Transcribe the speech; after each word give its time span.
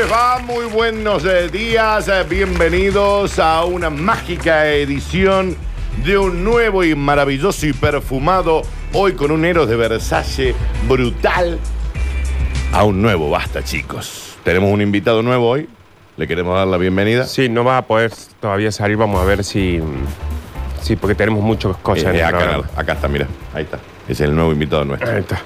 les 0.00 0.10
va? 0.10 0.38
Muy 0.38 0.64
buenos 0.66 1.24
eh, 1.24 1.48
días. 1.48 2.08
eh, 2.08 2.24
bienvenidos 2.28 3.38
a 3.38 3.64
una 3.64 3.90
mágica 3.90 4.66
edición 4.68 5.56
de 6.04 6.16
un 6.16 6.42
nuevo 6.44 6.84
y 6.84 6.94
maravilloso 6.94 7.66
y 7.66 7.72
perfumado, 7.72 8.62
hoy 8.92 9.12
con 9.12 9.30
un 9.30 9.44
Eros 9.44 9.68
de 9.68 9.76
Versace 9.76 10.54
brutal, 10.88 11.58
a 12.72 12.84
un 12.84 13.02
nuevo 13.02 13.28
Basta, 13.30 13.62
chicos. 13.62 14.36
Tenemos 14.44 14.72
un 14.72 14.80
invitado 14.80 15.22
nuevo 15.22 15.48
hoy. 15.50 15.68
Le 16.16 16.26
queremos 16.26 16.54
dar 16.56 16.66
la 16.66 16.76
bienvenida. 16.76 17.26
Sí, 17.26 17.48
no 17.48 17.64
va 17.64 17.78
a 17.78 17.82
poder 17.86 18.12
todavía 18.40 18.70
salir. 18.72 18.96
Vamos 18.96 19.20
a 19.20 19.24
ver 19.24 19.44
si. 19.44 19.80
Sí, 20.82 20.96
porque 20.96 21.14
tenemos 21.14 21.42
muchas 21.42 21.76
cosas 21.78 22.04
Eh, 22.06 22.08
en 22.10 22.16
el 22.16 22.24
acá, 22.24 22.38
programa. 22.38 22.64
acá 22.76 22.92
está, 22.94 23.08
mira. 23.08 23.26
Ahí 23.54 23.64
está. 23.64 23.78
Es 24.08 24.20
el 24.20 24.34
nuevo 24.34 24.52
invitado 24.52 24.84
nuestro. 24.84 25.10
Ahí 25.10 25.20
está. 25.20 25.40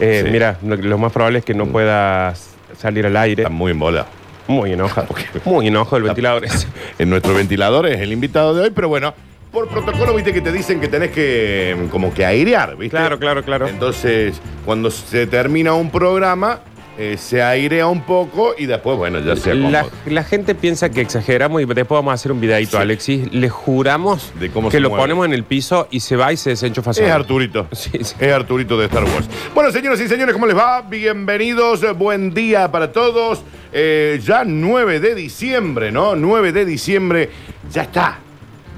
Eh, 0.00 0.22
Sí. 0.26 0.30
Mira, 0.30 0.58
lo, 0.62 0.76
lo 0.76 0.98
más 0.98 1.12
probable 1.12 1.38
es 1.38 1.44
que 1.44 1.54
no 1.54 1.66
pueda 1.66 2.34
salir 2.76 3.06
al 3.06 3.16
aire. 3.16 3.42
Está 3.42 3.52
muy 3.52 3.72
embolado. 3.72 4.06
Muy 4.48 4.72
enojado. 4.72 5.08
Muy 5.44 5.66
enojado 5.66 5.96
el 5.96 6.02
ventilador 6.04 6.44
ese. 6.44 6.68
En 6.98 7.10
nuestro 7.10 7.34
ventilador 7.34 7.86
es 7.86 8.00
el 8.00 8.12
invitado 8.12 8.54
de 8.54 8.62
hoy, 8.62 8.70
pero 8.70 8.88
bueno, 8.88 9.12
por 9.56 9.68
protocolo, 9.68 10.14
viste 10.14 10.32
que 10.32 10.42
te 10.42 10.52
dicen 10.52 10.80
que 10.80 10.88
tenés 10.88 11.10
que 11.12 11.76
mm, 11.78 11.88
como 11.88 12.12
que 12.12 12.26
airear, 12.26 12.76
¿viste? 12.76 12.96
Claro, 12.96 13.18
claro, 13.18 13.42
claro. 13.42 13.66
Entonces, 13.66 14.40
cuando 14.64 14.90
se 14.90 15.26
termina 15.26 15.72
un 15.72 15.90
programa, 15.90 16.60
eh, 16.98 17.16
se 17.18 17.42
airea 17.42 17.86
un 17.88 18.02
poco 18.02 18.54
y 18.56 18.66
después, 18.66 18.96
bueno, 18.96 19.20
ya 19.20 19.36
se 19.36 19.54
La, 19.54 19.80
acomoda. 19.80 19.96
la 20.06 20.24
gente 20.24 20.54
piensa 20.54 20.88
que 20.90 21.00
exageramos 21.02 21.60
y 21.62 21.64
después 21.66 21.88
vamos 21.98 22.10
a 22.12 22.14
hacer 22.14 22.32
un 22.32 22.40
videito, 22.40 22.72
Sí. 22.72 22.82
Alexis. 22.82 23.32
Le 23.32 23.48
juramos 23.50 24.32
De 24.40 24.50
cómo 24.50 24.68
que 24.70 24.76
se 24.78 24.80
lo 24.80 24.88
mueve. 24.90 25.02
ponemos 25.02 25.26
en 25.26 25.32
el 25.34 25.44
piso 25.44 25.88
y 25.90 26.00
se 26.00 26.16
va 26.16 26.32
y 26.32 26.36
se 26.36 26.50
desenchufa 26.50 26.92
Es 26.92 26.96
solo. 26.98 27.12
Arturito. 27.12 27.66
Sí, 27.72 27.90
sí. 28.02 28.14
Es 28.18 28.32
Arturito 28.32 28.78
de 28.78 28.86
Star 28.86 29.04
Wars. 29.04 29.28
Bueno, 29.54 29.70
señoras 29.70 30.00
y 30.00 30.08
señores, 30.08 30.32
¿cómo 30.32 30.46
les 30.46 30.56
va? 30.56 30.82
Bienvenidos, 30.82 31.82
eh, 31.82 31.92
buen 31.92 32.32
día 32.32 32.70
para 32.72 32.92
todos. 32.92 33.42
Eh, 33.72 34.20
ya 34.24 34.44
9 34.44 35.00
de 35.00 35.14
diciembre, 35.14 35.92
¿no? 35.92 36.16
9 36.16 36.52
de 36.52 36.64
diciembre, 36.64 37.30
ya 37.70 37.82
está. 37.82 38.18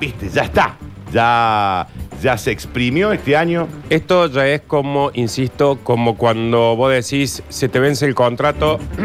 ¿Viste? 0.00 0.28
Ya 0.28 0.42
está. 0.42 0.76
Ya, 1.12 1.86
ya 2.22 2.36
se 2.38 2.50
exprimió 2.50 3.12
este 3.12 3.36
año. 3.36 3.68
Esto 3.90 4.26
ya 4.26 4.46
es 4.46 4.60
como, 4.62 5.10
insisto, 5.14 5.78
como 5.82 6.16
cuando 6.16 6.76
vos 6.76 6.92
decís, 6.92 7.42
se 7.48 7.68
te 7.68 7.78
vence 7.80 8.06
el 8.06 8.14
contrato 8.14 8.78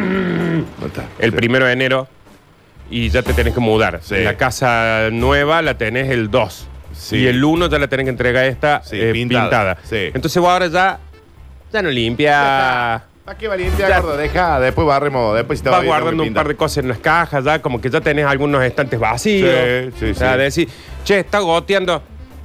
el 1.19 1.31
Sí. 1.31 1.35
primero 1.35 1.65
de 1.65 1.73
enero 1.73 2.07
y 2.89 3.09
ya 3.09 3.21
te 3.23 3.33
tenés 3.33 3.53
que 3.53 3.59
mudar. 3.59 3.99
Sí. 4.01 4.15
La 4.17 4.35
casa 4.37 5.09
nueva 5.11 5.61
la 5.61 5.77
tenés 5.77 6.09
el 6.09 6.29
2. 6.29 6.67
Sí. 6.95 7.17
Y 7.17 7.27
el 7.27 7.43
1 7.43 7.67
ya 7.69 7.79
la 7.79 7.87
tenés 7.87 8.05
que 8.05 8.09
entregar 8.11 8.45
esta 8.45 8.81
Sí, 8.83 8.97
eh, 8.99 9.11
pintada. 9.13 9.43
pintada. 9.43 9.77
Sí. 9.83 10.11
Entonces 10.13 10.39
vos 10.41 10.49
ahora 10.51 10.67
ya, 10.67 10.99
ya 11.71 11.81
no 11.81 11.89
limpia. 11.89 13.03
¿Para 13.25 13.37
qué 13.37 13.47
valiente, 13.47 13.77
Ya. 13.79 13.99
gordo? 14.01 14.17
Deja, 14.17 14.59
después 14.59 14.85
barremos, 14.85 15.33
después 15.35 15.59
si 15.59 15.63
te 15.63 15.69
va 15.69 15.81
guardando 15.81 16.23
un 16.23 16.33
par 16.33 16.47
de 16.47 16.55
cosas 16.55 16.79
en 16.79 16.89
las 16.89 16.97
cajas, 16.99 17.43
ya 17.45 17.61
como 17.61 17.79
que 17.79 17.89
ya 17.89 18.01
tenés 18.01 18.25
algunos 18.25 18.61
estantes 18.63 18.99
vacíos. 18.99 19.49
Sí, 19.93 20.05
sí, 20.07 20.11
O 20.11 20.13
sea, 20.15 20.33
sí. 20.51 20.61
decís, 20.65 20.75
che, 21.05 21.19
está 21.19 21.39
goteando. 21.39 22.03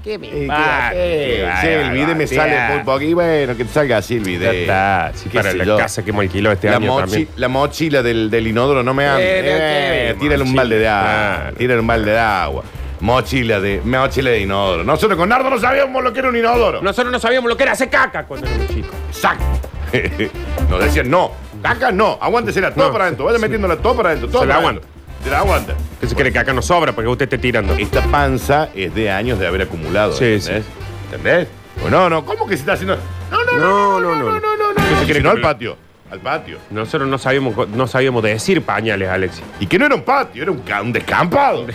¿Qué 0.09 0.19
me 0.19 0.29
pinta. 0.29 0.55
va? 0.55 0.91
¿Qué 0.93 1.45
va? 1.47 1.61
Sí, 1.61 1.67
el 1.69 1.91
video 1.91 2.15
me 2.15 2.27
sale 2.27 2.59
muy 2.75 2.79
poco. 2.85 3.01
Y 3.03 3.13
bueno, 3.15 3.57
que 3.57 3.65
te 3.65 3.71
salga 3.73 3.99
así 3.99 4.15
el 4.17 4.25
Ya 4.25 4.27
video. 4.31 4.53
está. 4.53 5.13
Sí, 5.15 5.29
Qué 5.29 5.39
para 5.39 5.51
sé 5.53 5.57
la 5.59 5.65
yo. 5.65 5.77
casa 5.77 6.03
que 6.03 6.11
hemos 6.11 6.23
alquilado 6.23 6.55
este 6.55 6.71
La, 6.71 6.77
año 6.77 6.93
mochi- 6.93 7.01
también. 7.01 7.29
la 7.37 7.49
mochila 7.49 8.03
del, 8.03 8.31
del 8.31 8.47
inodoro 8.47 8.83
no 8.83 8.95
me 8.95 9.07
anda. 9.07 9.21
Eh, 9.23 9.43
no, 9.43 9.49
Eh, 9.51 10.09
qué 10.15 10.21
tírale 10.21 10.43
un 10.43 10.49
mochila. 10.49 10.63
balde 10.63 10.79
de 10.79 10.89
agua. 10.89 11.37
Claro. 11.43 11.57
Tírale 11.57 11.81
un 11.81 11.87
balde 11.87 12.11
de 12.13 12.19
agua. 12.19 12.65
Mochila 13.01 13.61
de, 13.61 13.81
mochila 13.85 14.31
de 14.31 14.41
inodoro. 14.41 14.83
Nosotros 14.85 15.17
con 15.19 15.29
Nardo 15.29 15.51
no 15.51 15.59
sabíamos 15.61 16.03
lo 16.03 16.13
que 16.13 16.19
era 16.19 16.29
un 16.31 16.37
inodoro. 16.37 16.83
Nosotros 16.83 17.13
no 17.13 17.21
sabíamos 17.21 17.49
lo 17.49 17.57
que 17.57 17.63
era 17.63 17.73
hacer 17.73 17.89
caca 17.91 18.25
cuando 18.27 18.47
éramos 18.47 18.67
chicos. 18.69 18.91
Exacto. 19.09 19.45
Nos 20.71 20.85
decían, 20.85 21.09
no, 21.09 21.33
caca 21.63 21.91
no, 21.93 22.19
aguántesela 22.21 22.75
todo 22.75 22.87
No. 22.87 22.93
para 22.93 23.05
adentro, 23.05 23.25
vaya 23.27 23.39
metiéndola 23.39 23.77
todo 23.77 23.97
para 23.97 24.09
adentro. 24.11 24.29
Todo 24.29 24.41
Se 24.43 24.47
la 24.49 24.55
para 24.55 24.59
aguanta. 24.67 24.81
adentro. 24.83 24.98
Se 25.25 25.31
la 25.31 25.39
aguanta. 25.39 25.75
Que 26.01 26.07
se 26.07 26.15
cree 26.15 26.33
que 26.33 26.39
acá 26.39 26.53
no 26.53 26.63
sobra 26.63 26.93
porque 26.93 27.09
usted 27.09 27.25
esté 27.25 27.39
tirando. 27.39 27.75
Esta 27.75 28.03
panza 28.03 28.69
es 28.75 28.95
de 28.95 29.11
años 29.11 29.39
de 29.39 29.47
haber 29.47 29.63
acumulado. 29.63 30.13
Sí, 30.13 30.25
¿entendés? 30.25 30.65
¿Entendés? 31.13 31.49
Pues 31.81 31.93
no, 31.93 32.09
no, 32.09 32.25
¿cómo 32.25 32.47
que 32.47 32.55
se 32.57 32.61
está 32.61 32.73
haciendo? 32.75 32.97
No, 33.31 33.45
no, 33.45 33.53
no, 33.53 33.59
No, 33.59 34.01
no, 34.01 34.15
no. 34.15 34.33
no, 34.33 34.41
no, 34.41 34.73
no. 34.73 34.75
¿Qué 34.75 34.97
se 35.01 35.07
cree 35.13 35.23
no 35.23 35.31
que- 35.31 35.37
al 35.37 35.43
patio, 35.43 35.77
al 36.11 36.21
patio. 36.21 36.59
Nosotros 36.71 37.09
no 37.09 37.19
sabíamos, 37.19 37.69
no 37.69 37.87
sabíamos 37.87 38.23
decir 38.23 38.63
pañales, 38.63 39.09
Alexis. 39.09 39.43
Y 39.61 39.67
que 39.67 39.79
no 39.79 39.87
era 39.87 39.95
un 39.95 40.03
patio, 40.03 40.43
era 40.43 40.51
un, 40.53 40.61
ca- 40.61 40.83
un 40.83 40.93
descampado. 40.93 41.67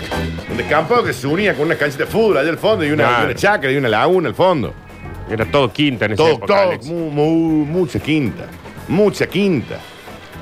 Un 0.50 0.57
descampado 0.57 1.03
que 1.03 1.13
se 1.13 1.28
unía 1.28 1.56
con 1.56 1.66
una 1.68 1.75
canchita 1.75 2.06
de 2.06 2.09
fútbol 2.09 2.38
allá 2.38 2.50
al 2.50 2.57
fondo 2.57 2.84
y 2.85 2.91
una, 2.91 3.03
Claro. 3.07 3.22
y 3.23 3.25
una 3.28 3.35
chacra 3.35 3.72
y 3.72 3.78
una 3.78 3.89
laguna 3.89 4.29
al 4.29 4.35
fondo. 4.35 4.73
Era 5.29 5.45
todo 5.45 5.72
quinta 5.72 6.06
en 6.06 6.13
esa 6.13 6.23
Todo, 6.23 6.31
época, 6.34 6.45
todo, 6.47 6.69
Alexis. 6.72 6.91
mu- 6.91 7.09
mu- 7.12 7.66
mucha 7.66 8.00
quinta. 8.00 8.45
Mucha 8.88 9.28
quinta. 9.28 9.78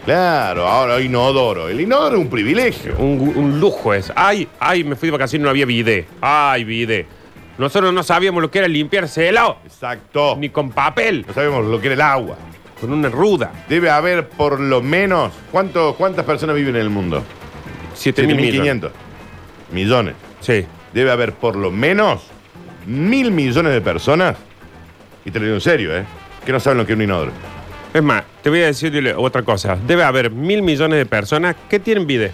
Claro, 0.05 0.67
ahora 0.67 0.99
inodoro. 0.99 1.69
El 1.69 1.79
inodoro 1.79 2.15
es 2.17 2.21
un 2.23 2.29
privilegio. 2.29 2.95
Un, 2.97 3.33
un 3.35 3.59
lujo 3.59 3.93
es. 3.93 4.11
Ay, 4.15 4.47
ay, 4.59 4.83
me 4.83 4.95
fui 4.95 5.07
de 5.07 5.11
vacaciones 5.11 5.43
y 5.43 5.45
no 5.45 5.49
había 5.49 5.65
bidet. 5.65 6.07
Ay, 6.21 6.63
bidet. 6.63 7.05
Nosotros 7.57 7.93
no 7.93 8.01
sabíamos 8.01 8.41
lo 8.41 8.49
que 8.49 8.59
era 8.59 8.67
limpiarse 8.67 9.29
helado, 9.29 9.57
Exacto. 9.65 10.35
ni 10.39 10.49
con 10.49 10.71
papel, 10.71 11.25
No 11.27 11.33
sabemos 11.33 11.65
lo 11.65 11.79
que 11.79 11.87
era 11.87 11.93
el 11.95 12.01
agua. 12.01 12.35
con 12.79 12.91
una 12.91 13.09
ruda. 13.09 13.51
Debe 13.69 13.91
haber 13.91 14.27
por 14.29 14.59
lo 14.59 14.81
menos. 14.81 15.31
¿cuánto, 15.51 15.93
¿Cuántas 15.95 16.25
personas 16.25 16.55
viven 16.55 16.75
en 16.75 16.81
el 16.81 16.89
mundo? 16.89 17.23
7 17.93 18.25
mil 18.25 18.37
millones. 18.37 18.81
7.500 18.83 18.89
millones. 19.71 20.15
Sí. 20.39 20.65
Debe 20.91 21.11
haber 21.11 21.33
por 21.33 21.55
lo 21.55 21.69
menos 21.69 22.23
mil 22.87 23.29
millones 23.31 23.73
de 23.73 23.81
personas. 23.81 24.35
Y 25.23 25.29
te 25.29 25.37
lo 25.37 25.45
digo 25.45 25.55
en 25.57 25.61
serio, 25.61 25.95
¿eh? 25.95 26.03
Que 26.43 26.51
no 26.51 26.59
saben 26.59 26.79
lo 26.79 26.85
que 26.87 26.93
es 26.93 26.97
un 26.97 27.03
inodoro. 27.03 27.31
Es 27.93 28.01
más, 28.01 28.23
te 28.41 28.49
voy 28.49 28.61
a 28.61 28.67
decir 28.67 29.13
otra 29.17 29.43
cosa. 29.43 29.77
Debe 29.87 30.03
haber 30.03 30.31
mil 30.31 30.61
millones 30.61 30.97
de 30.97 31.05
personas 31.05 31.55
que 31.69 31.79
tienen 31.79 32.07
bidet. 32.07 32.31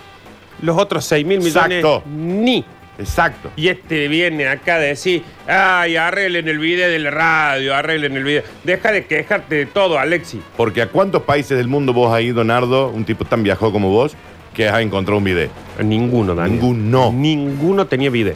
Los 0.62 0.78
otros 0.78 1.06
6 1.06 1.26
mil 1.26 1.40
millones 1.40 1.78
Exacto. 1.84 2.04
ni. 2.10 2.64
Exacto. 3.00 3.52
Y 3.56 3.68
este 3.68 4.08
viene 4.08 4.48
acá 4.48 4.76
a 4.76 4.80
decir, 4.80 5.22
ay, 5.48 5.96
arreglen 5.98 6.48
el 6.48 6.58
video 6.58 6.90
de 6.90 6.98
la 6.98 7.12
radio, 7.12 7.76
arreglen 7.76 8.18
el 8.18 8.24
video. 8.24 8.44
Deja 8.64 8.92
de 8.92 9.06
quejarte 9.06 9.54
de 9.56 9.66
todo, 9.68 10.00
Alexi. 10.00 10.42
Porque 10.56 10.82
a 10.82 10.88
cuántos 10.88 11.22
países 11.22 11.58
del 11.58 11.68
mundo 11.68 11.94
vos 11.94 12.12
has 12.14 12.22
ido, 12.22 12.44
Nardo, 12.44 12.90
un 12.90 13.06
tipo 13.06 13.24
tan 13.24 13.44
viajado 13.44 13.72
como 13.72 13.90
vos, 13.92 14.16
que 14.56 14.68
has 14.68 14.82
encontrado 14.82 15.20
un 15.20 15.24
video. 15.26 15.50
Ninguno, 15.84 16.34
Daniel. 16.34 16.60
Ninguno. 16.60 17.12
Ninguno 17.14 17.86
tenía 17.86 18.10
video. 18.10 18.34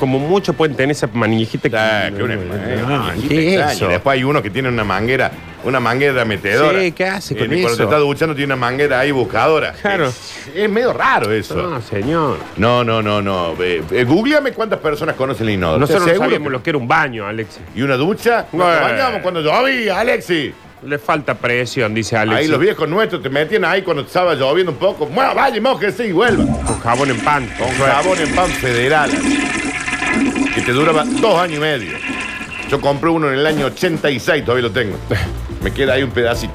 Como 0.00 0.18
muchos 0.18 0.54
pueden 0.56 0.76
tener 0.76 0.90
esa 0.90 1.06
manijita 1.06 1.68
Ah, 1.72 2.10
que 2.10 2.22
una- 2.24 2.34
Ah, 2.88 3.12
¿qué 3.22 3.28
¿Qué 3.28 3.54
es 3.54 3.72
eso? 3.72 3.86
Después 3.88 4.14
hay 4.14 4.24
uno 4.24 4.42
que 4.42 4.50
tiene 4.50 4.68
una 4.68 4.82
manguera, 4.84 5.30
una 5.66 5.80
manguera 5.80 6.24
metedora. 6.24 6.80
Sí, 6.80 6.92
¿qué 6.92 7.04
hace 7.06 7.34
con 7.36 7.44
Eh, 7.44 7.48
Cuando 7.48 7.68
eso? 7.68 7.76
te 7.76 7.82
está 7.84 7.96
duchando 7.98 8.34
tiene 8.34 8.54
una 8.54 8.56
manguera 8.60 9.00
ahí 9.00 9.10
buscadora. 9.10 9.72
Claro. 9.72 10.06
Es, 10.06 10.48
es 10.54 10.70
medio 10.70 10.92
raro 10.92 11.30
eso. 11.32 11.54
No, 11.56 11.82
señor. 11.82 12.38
No, 12.56 12.82
no, 12.84 13.02
no, 13.02 13.20
no. 13.20 13.54
Eh, 13.62 13.82
eh, 13.90 14.04
googleame 14.04 14.52
cuántas 14.52 14.78
personas 14.78 15.16
conocen 15.16 15.48
el 15.48 15.54
inodoro. 15.54 15.80
Nosotros 15.80 16.06
no 16.06 16.14
sabíamos 16.14 16.46
que- 16.48 16.52
lo 16.52 16.62
que 16.62 16.70
era 16.70 16.78
un 16.78 16.88
baño, 16.88 17.26
Alexi. 17.26 17.60
¿Y 17.74 17.82
una 17.82 17.96
ducha? 17.96 18.46
Nos 18.52 18.64
Bueno. 18.66 18.80
bañamos 18.80 19.20
cuando 19.22 19.40
llovía, 19.42 20.00
Alexi. 20.00 20.54
Le 20.84 20.98
falta 20.98 21.34
presión, 21.34 21.94
dice 21.94 22.16
Alexi. 22.16 22.42
Ahí 22.42 22.46
los 22.48 22.60
viejos 22.60 22.88
nuestros 22.88 23.20
te 23.22 23.28
metían 23.30 23.64
ahí 23.64 23.82
cuando 23.82 24.02
estaba 24.04 24.34
lloviendo 24.34 24.70
un 24.72 24.78
poco. 24.78 25.06
Bueno, 25.06 25.34
vaya, 25.34 25.60
mójese 25.60 26.06
y 26.06 26.12
vuelva. 26.12 26.44
Con 26.64 26.78
jabón 26.80 27.10
en 27.10 27.18
pan. 27.20 27.50
Con 27.58 27.68
jabón 27.70 28.18
en 28.20 28.34
pan 28.34 28.48
federal. 28.50 29.10
Que 30.54 30.60
te 30.60 30.72
duraba 30.72 31.04
dos 31.04 31.40
años 31.40 31.56
y 31.56 31.60
medio. 31.60 31.92
Yo 32.70 32.80
compré 32.80 33.10
uno 33.10 33.28
en 33.32 33.38
el 33.38 33.46
año 33.46 33.66
86, 33.66 34.44
todavía 34.44 34.62
lo 34.68 34.70
tengo. 34.72 34.96
Me 35.66 35.72
queda 35.72 35.94
ahí 35.94 36.04
un 36.04 36.12
pedacito. 36.12 36.54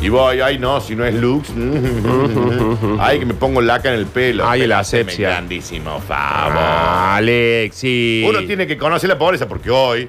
Y 0.00 0.08
voy, 0.08 0.40
ay 0.40 0.58
no, 0.58 0.80
si 0.80 0.96
no 0.96 1.04
es 1.04 1.14
Lux. 1.14 1.50
ay, 2.98 3.20
que 3.20 3.26
me 3.26 3.34
pongo 3.34 3.60
laca 3.60 3.90
en 3.90 3.94
el 4.00 4.06
pelo. 4.06 4.44
Ay, 4.44 4.66
la 4.66 4.80
asepsia. 4.80 5.28
Grandísimo 5.28 6.00
favor. 6.00 6.58
Alexi. 6.58 8.24
Uno 8.28 8.40
tiene 8.44 8.66
que 8.66 8.76
conocer 8.76 9.08
la 9.08 9.16
pobreza 9.16 9.46
porque 9.46 9.70
hoy, 9.70 10.08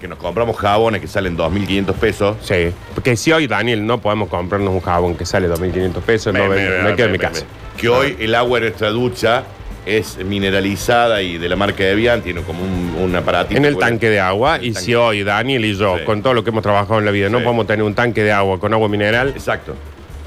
que 0.00 0.08
nos 0.08 0.18
compramos 0.18 0.56
jabones 0.56 1.00
que 1.00 1.06
salen 1.06 1.38
2.500 1.38 1.92
pesos. 1.94 2.36
Sí, 2.42 2.72
porque 2.92 3.14
si 3.16 3.30
hoy, 3.30 3.46
Daniel, 3.46 3.86
no 3.86 4.00
podemos 4.00 4.28
comprarnos 4.28 4.74
un 4.74 4.80
jabón 4.80 5.14
que 5.14 5.24
sale 5.24 5.48
2.500 5.48 5.92
pesos, 6.00 6.34
no 6.34 6.40
Me- 6.48 6.56
me, 6.56 6.68
me- 6.70 6.82
me 6.90 6.96
quedo 6.96 7.06
en 7.06 7.12
mi 7.12 7.18
me- 7.18 7.24
casa. 7.24 7.44
me- 7.44 7.80
Que 7.80 7.88
hoy 7.88 8.16
el 8.18 8.34
agua 8.34 8.58
de 8.58 8.66
nuestra 8.66 8.90
ducha 8.90 9.44
es 9.86 10.16
mineralizada 10.24 11.22
y 11.22 11.38
de 11.38 11.48
la 11.48 11.56
marca 11.56 11.84
Evian 11.84 12.22
tiene 12.22 12.42
como 12.42 12.62
un, 12.62 12.94
un 13.00 13.16
aparatito. 13.16 13.56
En 13.58 13.64
el 13.64 13.74
que- 13.74 13.80
tanque 13.80 14.10
de 14.10 14.20
agua, 14.20 14.56
En 14.56 14.64
y 14.64 14.72
tanque. 14.72 14.80
si 14.86 14.94
hoy 14.94 15.22
Daniel 15.24 15.64
y 15.64 15.74
yo, 15.76 15.98
Sí. 15.98 16.04
con 16.04 16.22
todo 16.22 16.34
lo 16.34 16.44
que 16.44 16.50
hemos 16.50 16.62
trabajado 16.62 16.98
en 17.00 17.04
la 17.04 17.10
vida, 17.10 17.28
no 17.28 17.38
Sí. 17.38 17.44
podemos 17.44 17.66
tener 17.66 17.82
un 17.84 17.94
tanque 17.94 18.22
de 18.22 18.32
agua 18.32 18.58
con 18.60 18.72
agua 18.72 18.88
mineral, 18.88 19.28
Exacto. 19.30 19.74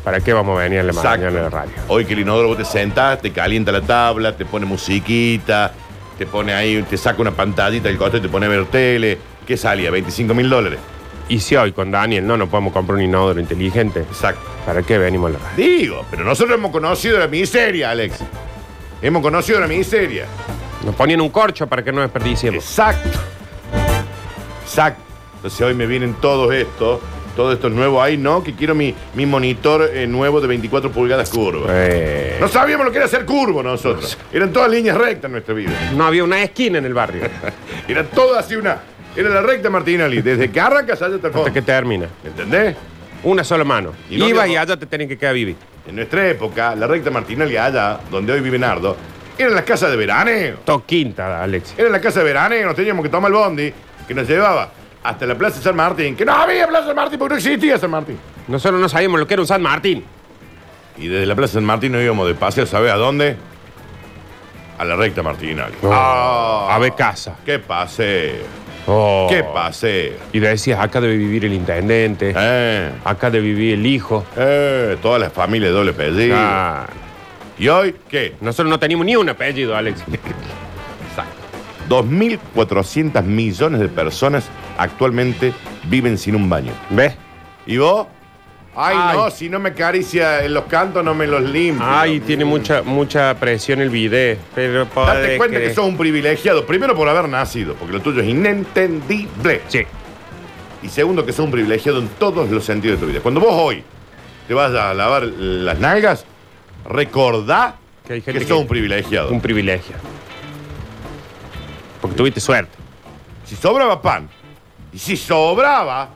¿para 0.04 0.20
qué 0.20 0.34
vamos 0.34 0.58
a 0.60 0.64
venir 0.64 0.80
a 0.80 0.84
la 0.84 0.94
mañana 0.94 1.32
de 1.32 1.42
la 1.42 1.50
radio? 1.50 1.72
Hoy 1.88 2.06
que 2.06 2.14
el 2.14 2.20
inodoro 2.20 2.50
vos 2.50 2.58
te 2.58 2.66
sentás, 2.66 3.22
te 3.22 3.32
calienta 3.32 3.72
la 3.72 3.82
tabla, 3.82 4.36
te 4.36 4.46
pone 4.46 4.66
musiquita, 4.66 5.72
te 6.18 6.26
pone 6.26 6.54
ahí, 6.54 6.84
te 6.90 6.98
saca 6.98 7.22
una 7.22 7.32
pantallita 7.32 7.88
del 7.88 7.98
costo 7.98 8.18
y 8.18 8.22
te 8.22 8.30
pone 8.30 8.46
a 8.46 8.50
ver 8.50 8.66
tele. 8.66 9.18
¿Qué 9.48 9.58
salía? 9.58 9.90
25 9.92 10.34
mil 10.34 10.50
dólares. 10.50 10.80
Y 11.28 11.40
si 11.40 11.56
hoy 11.56 11.72
con 11.72 11.90
Daniel 11.92 12.26
no 12.28 12.38
nos 12.38 12.50
podemos 12.50 12.72
comprar 12.72 12.98
un 12.98 13.02
inodoro 13.04 13.40
inteligente, 13.40 14.02
Exacto. 14.02 14.42
¿para 14.66 14.84
qué 14.84 14.98
venimos 15.00 15.32
a 15.32 15.34
la 15.34 15.40
radio? 15.40 15.66
Digo, 15.66 16.06
pero 16.12 16.24
nosotros 16.24 16.56
hemos 16.58 16.72
conocido 16.72 17.18
la 17.20 17.28
miseria, 17.28 17.90
Alex. 17.92 18.20
Hemos 19.06 19.22
conocido 19.22 19.60
la 19.60 19.68
miseria. 19.68 20.26
Nos 20.84 20.96
ponían 20.96 21.22
un 21.22 21.30
corcho 21.30 21.68
para 21.68 21.84
que 21.84 21.92
no 21.92 22.02
desperdiciemos. 22.02 22.64
Exacto. 22.64 23.20
Exacto. 24.64 25.00
Entonces 25.36 25.62
hoy 25.62 25.76
me 25.76 25.86
vienen 25.86 26.16
todos 26.16 26.52
estos 26.52 27.02
Todo 27.36 27.54
esto 27.54 27.68
es 27.68 27.74
nuevo 27.74 28.02
ahí, 28.02 28.18
¿no? 28.18 28.44
Que 28.44 28.54
quiero 28.56 28.74
mi, 28.74 28.96
mi 29.14 29.28
monitor 29.28 29.92
eh, 29.94 30.08
nuevo 30.08 30.42
de 30.42 30.48
24 30.48 30.92
pulgadas 30.92 31.30
curvo. 31.30 31.68
Eh, 31.70 32.38
No 32.40 32.48
sabíamos 32.48 32.84
lo 32.84 32.92
que 32.92 32.98
era 32.98 33.08
ser 33.08 33.26
curvo 33.26 33.62
nosotros. 33.62 34.18
Eran 34.34 34.52
todas 34.52 34.72
líneas 34.72 34.98
rectas 34.98 35.26
en 35.26 35.34
nuestra 35.34 35.54
vida. 35.54 35.92
no 35.94 36.04
había 36.06 36.24
una 36.24 36.42
esquina 36.42 36.80
en 36.80 36.86
el 36.86 36.96
barrio. 36.96 37.22
Era 37.88 38.06
todo 38.06 38.40
así 38.40 38.56
una. 38.56 38.80
Era 39.16 39.30
la 39.30 39.42
recta 39.44 39.70
Martinelli. 39.70 40.24
Desde 40.24 40.50
que 40.50 40.60
arrancas 40.60 41.00
allá 41.04 41.14
hasta 41.16 41.28
el 41.28 41.34
fondo. 41.34 41.48
hasta 41.48 41.54
que 41.54 41.62
termina. 41.62 42.08
¿Entendés? 42.24 42.76
Una 43.24 43.44
sola 43.44 43.64
mano. 43.64 43.92
Y 44.10 44.18
no 44.18 44.28
y 44.30 44.56
allá 44.56 44.76
te 44.76 44.88
tenían 44.88 45.10
que 45.10 45.18
quedar 45.18 45.36
vivir. 45.36 45.58
En 45.88 45.96
nuestra 45.96 46.28
época, 46.28 46.76
la 46.76 46.88
recta 46.88 47.12
Martinelli 47.12 47.58
allá, 47.58 48.00
donde 48.10 48.34
hoy 48.34 48.42
vive 48.42 48.58
Nardo, 48.58 48.96
eran 49.38 49.54
las 49.54 49.64
casas 49.64 49.92
de 49.92 49.98
veraneo. 49.98 50.58
Todo 50.66 50.84
quinta, 50.86 51.44
Alex. 51.44 51.76
Era 51.78 51.90
la 51.90 52.02
casa 52.02 52.20
de 52.20 52.26
veraneo, 52.26 52.66
nos 52.66 52.76
teníamos 52.76 53.04
que 53.04 53.10
tomar 53.10 53.30
el 53.32 53.38
bondi 53.38 53.74
que 54.08 54.14
nos 54.14 54.28
llevaba 54.28 54.70
hasta 55.04 55.26
la 55.26 55.36
Plaza 55.36 55.62
San 55.62 55.76
Martín, 55.76 56.16
que 56.16 56.26
no 56.26 56.34
había 56.34 56.68
Plaza 56.68 56.88
San 56.88 56.96
Martín 56.96 57.20
porque 57.20 57.34
no 57.34 57.38
existía 57.38 57.78
San 57.78 57.92
Martín. 57.92 58.18
Nosotros 58.48 58.82
no 58.82 58.90
sabíamos 58.90 59.20
lo 59.20 59.28
que 59.28 59.36
era 59.36 59.42
un 59.42 59.48
San 59.48 59.62
Martín. 59.62 60.04
Y 60.98 61.08
desde 61.08 61.26
la 61.26 61.36
Plaza 61.36 61.56
San 61.56 61.66
Martín 61.66 61.92
nos 61.92 62.02
íbamos 62.02 62.28
de 62.28 62.34
paseo, 62.34 62.66
¿sabes 62.66 62.92
a 62.92 62.96
dónde? 62.96 63.36
A 64.78 64.86
la 64.86 64.96
recta 64.96 65.22
Martinelli. 65.22 65.76
Ah, 65.84 66.70
a 66.72 66.80
ver 66.80 66.96
casa. 66.96 67.38
¡Qué 67.46 67.60
paseo! 67.60 68.65
Oh. 68.88 69.26
¡Qué 69.30 69.44
paseo! 69.44 70.14
Y 70.32 70.40
decías, 70.40 70.80
acá 70.80 71.02
debe 71.02 71.18
vivir 71.18 71.46
el 71.46 71.54
intendente. 71.54 72.34
Eh, 72.38 72.92
Acá 73.04 73.30
debe 73.32 73.48
vivir 73.48 73.74
el 73.76 73.86
hijo. 73.86 74.24
eh, 74.38 74.96
todas 75.02 75.20
las 75.20 75.34
familias 75.34 75.72
de 75.72 75.76
doble 75.78 75.92
apellido. 75.92 76.36
Ah, 76.38 76.86
¿Y 77.58 77.68
hoy 77.70 77.96
qué? 78.10 78.36
nosotros 78.42 78.70
no 78.70 78.78
teníamos 78.80 79.06
ni 79.06 79.16
un 79.16 79.28
apellido, 79.30 79.76
Alex. 79.76 80.04
2.400 81.90 83.24
millones 83.24 83.80
de 83.80 83.88
personas 83.90 84.46
actualmente 84.78 85.54
viven 85.84 86.18
sin 86.18 86.36
un 86.36 86.50
baño. 86.50 86.72
¿Ves? 86.90 87.14
¿Y 87.68 87.78
vos? 87.78 88.08
Ay, 88.78 88.96
Ay. 89.00 89.18
no, 89.18 89.32
si 89.32 89.48
no 89.50 89.60
me 89.60 89.70
acaricia 89.70 90.44
en 90.44 90.54
los 90.54 90.66
cantos, 90.66 91.04
no 91.04 91.14
me 91.16 91.26
los 91.28 91.42
limpio. 91.42 91.86
Ay, 91.88 92.20
tiene 92.20 92.44
mucha, 92.44 92.82
mucha 92.82 93.34
presión 93.40 93.80
el 93.82 93.90
video. 93.90 94.38
Pero 94.54 94.86
Date 94.94 95.38
cuenta 95.38 95.60
que 95.60 95.74
sos 95.74 95.86
un 95.86 95.96
privilegiado. 95.98 96.66
Primero 96.66 96.94
por 96.96 97.08
haber 97.08 97.30
nacido, 97.30 97.76
porque 97.76 97.94
lo 97.94 98.02
tuyo 98.02 98.22
es 98.22 98.28
inentendible. 98.28 99.62
Sí. 99.70 99.84
Y 100.84 100.90
segundo 100.90 101.26
que 101.26 101.32
sos 101.32 101.46
un 101.46 101.52
privilegiado 101.52 102.00
en 102.00 102.10
todos 102.10 102.50
los 102.50 102.66
sentidos 102.66 103.00
de 103.00 103.06
tu 103.06 103.12
vida. 103.12 103.22
Cuando 103.22 103.40
vos 103.40 103.54
hoy 103.54 103.82
te 104.48 104.54
vas 104.54 104.74
a 104.74 104.94
lavar 104.94 105.24
las 105.24 105.80
nalgas, 105.80 106.26
recordá 106.88 107.76
Que 108.06 108.14
hay 108.14 108.22
que, 108.22 108.34
sos 108.40 108.46
que- 108.46 108.54
un 108.54 108.68
privilegiado. 108.68 109.30
Un 109.30 109.40
privilegio. 109.42 109.96
Porque 112.02 112.16
tuviste 112.18 112.40
suerte. 112.40 112.74
Si 113.46 113.56
sobraba 113.56 114.02
pan, 114.02 114.28
y 114.92 115.00
si 115.00 115.16
sobraba, 115.18 116.10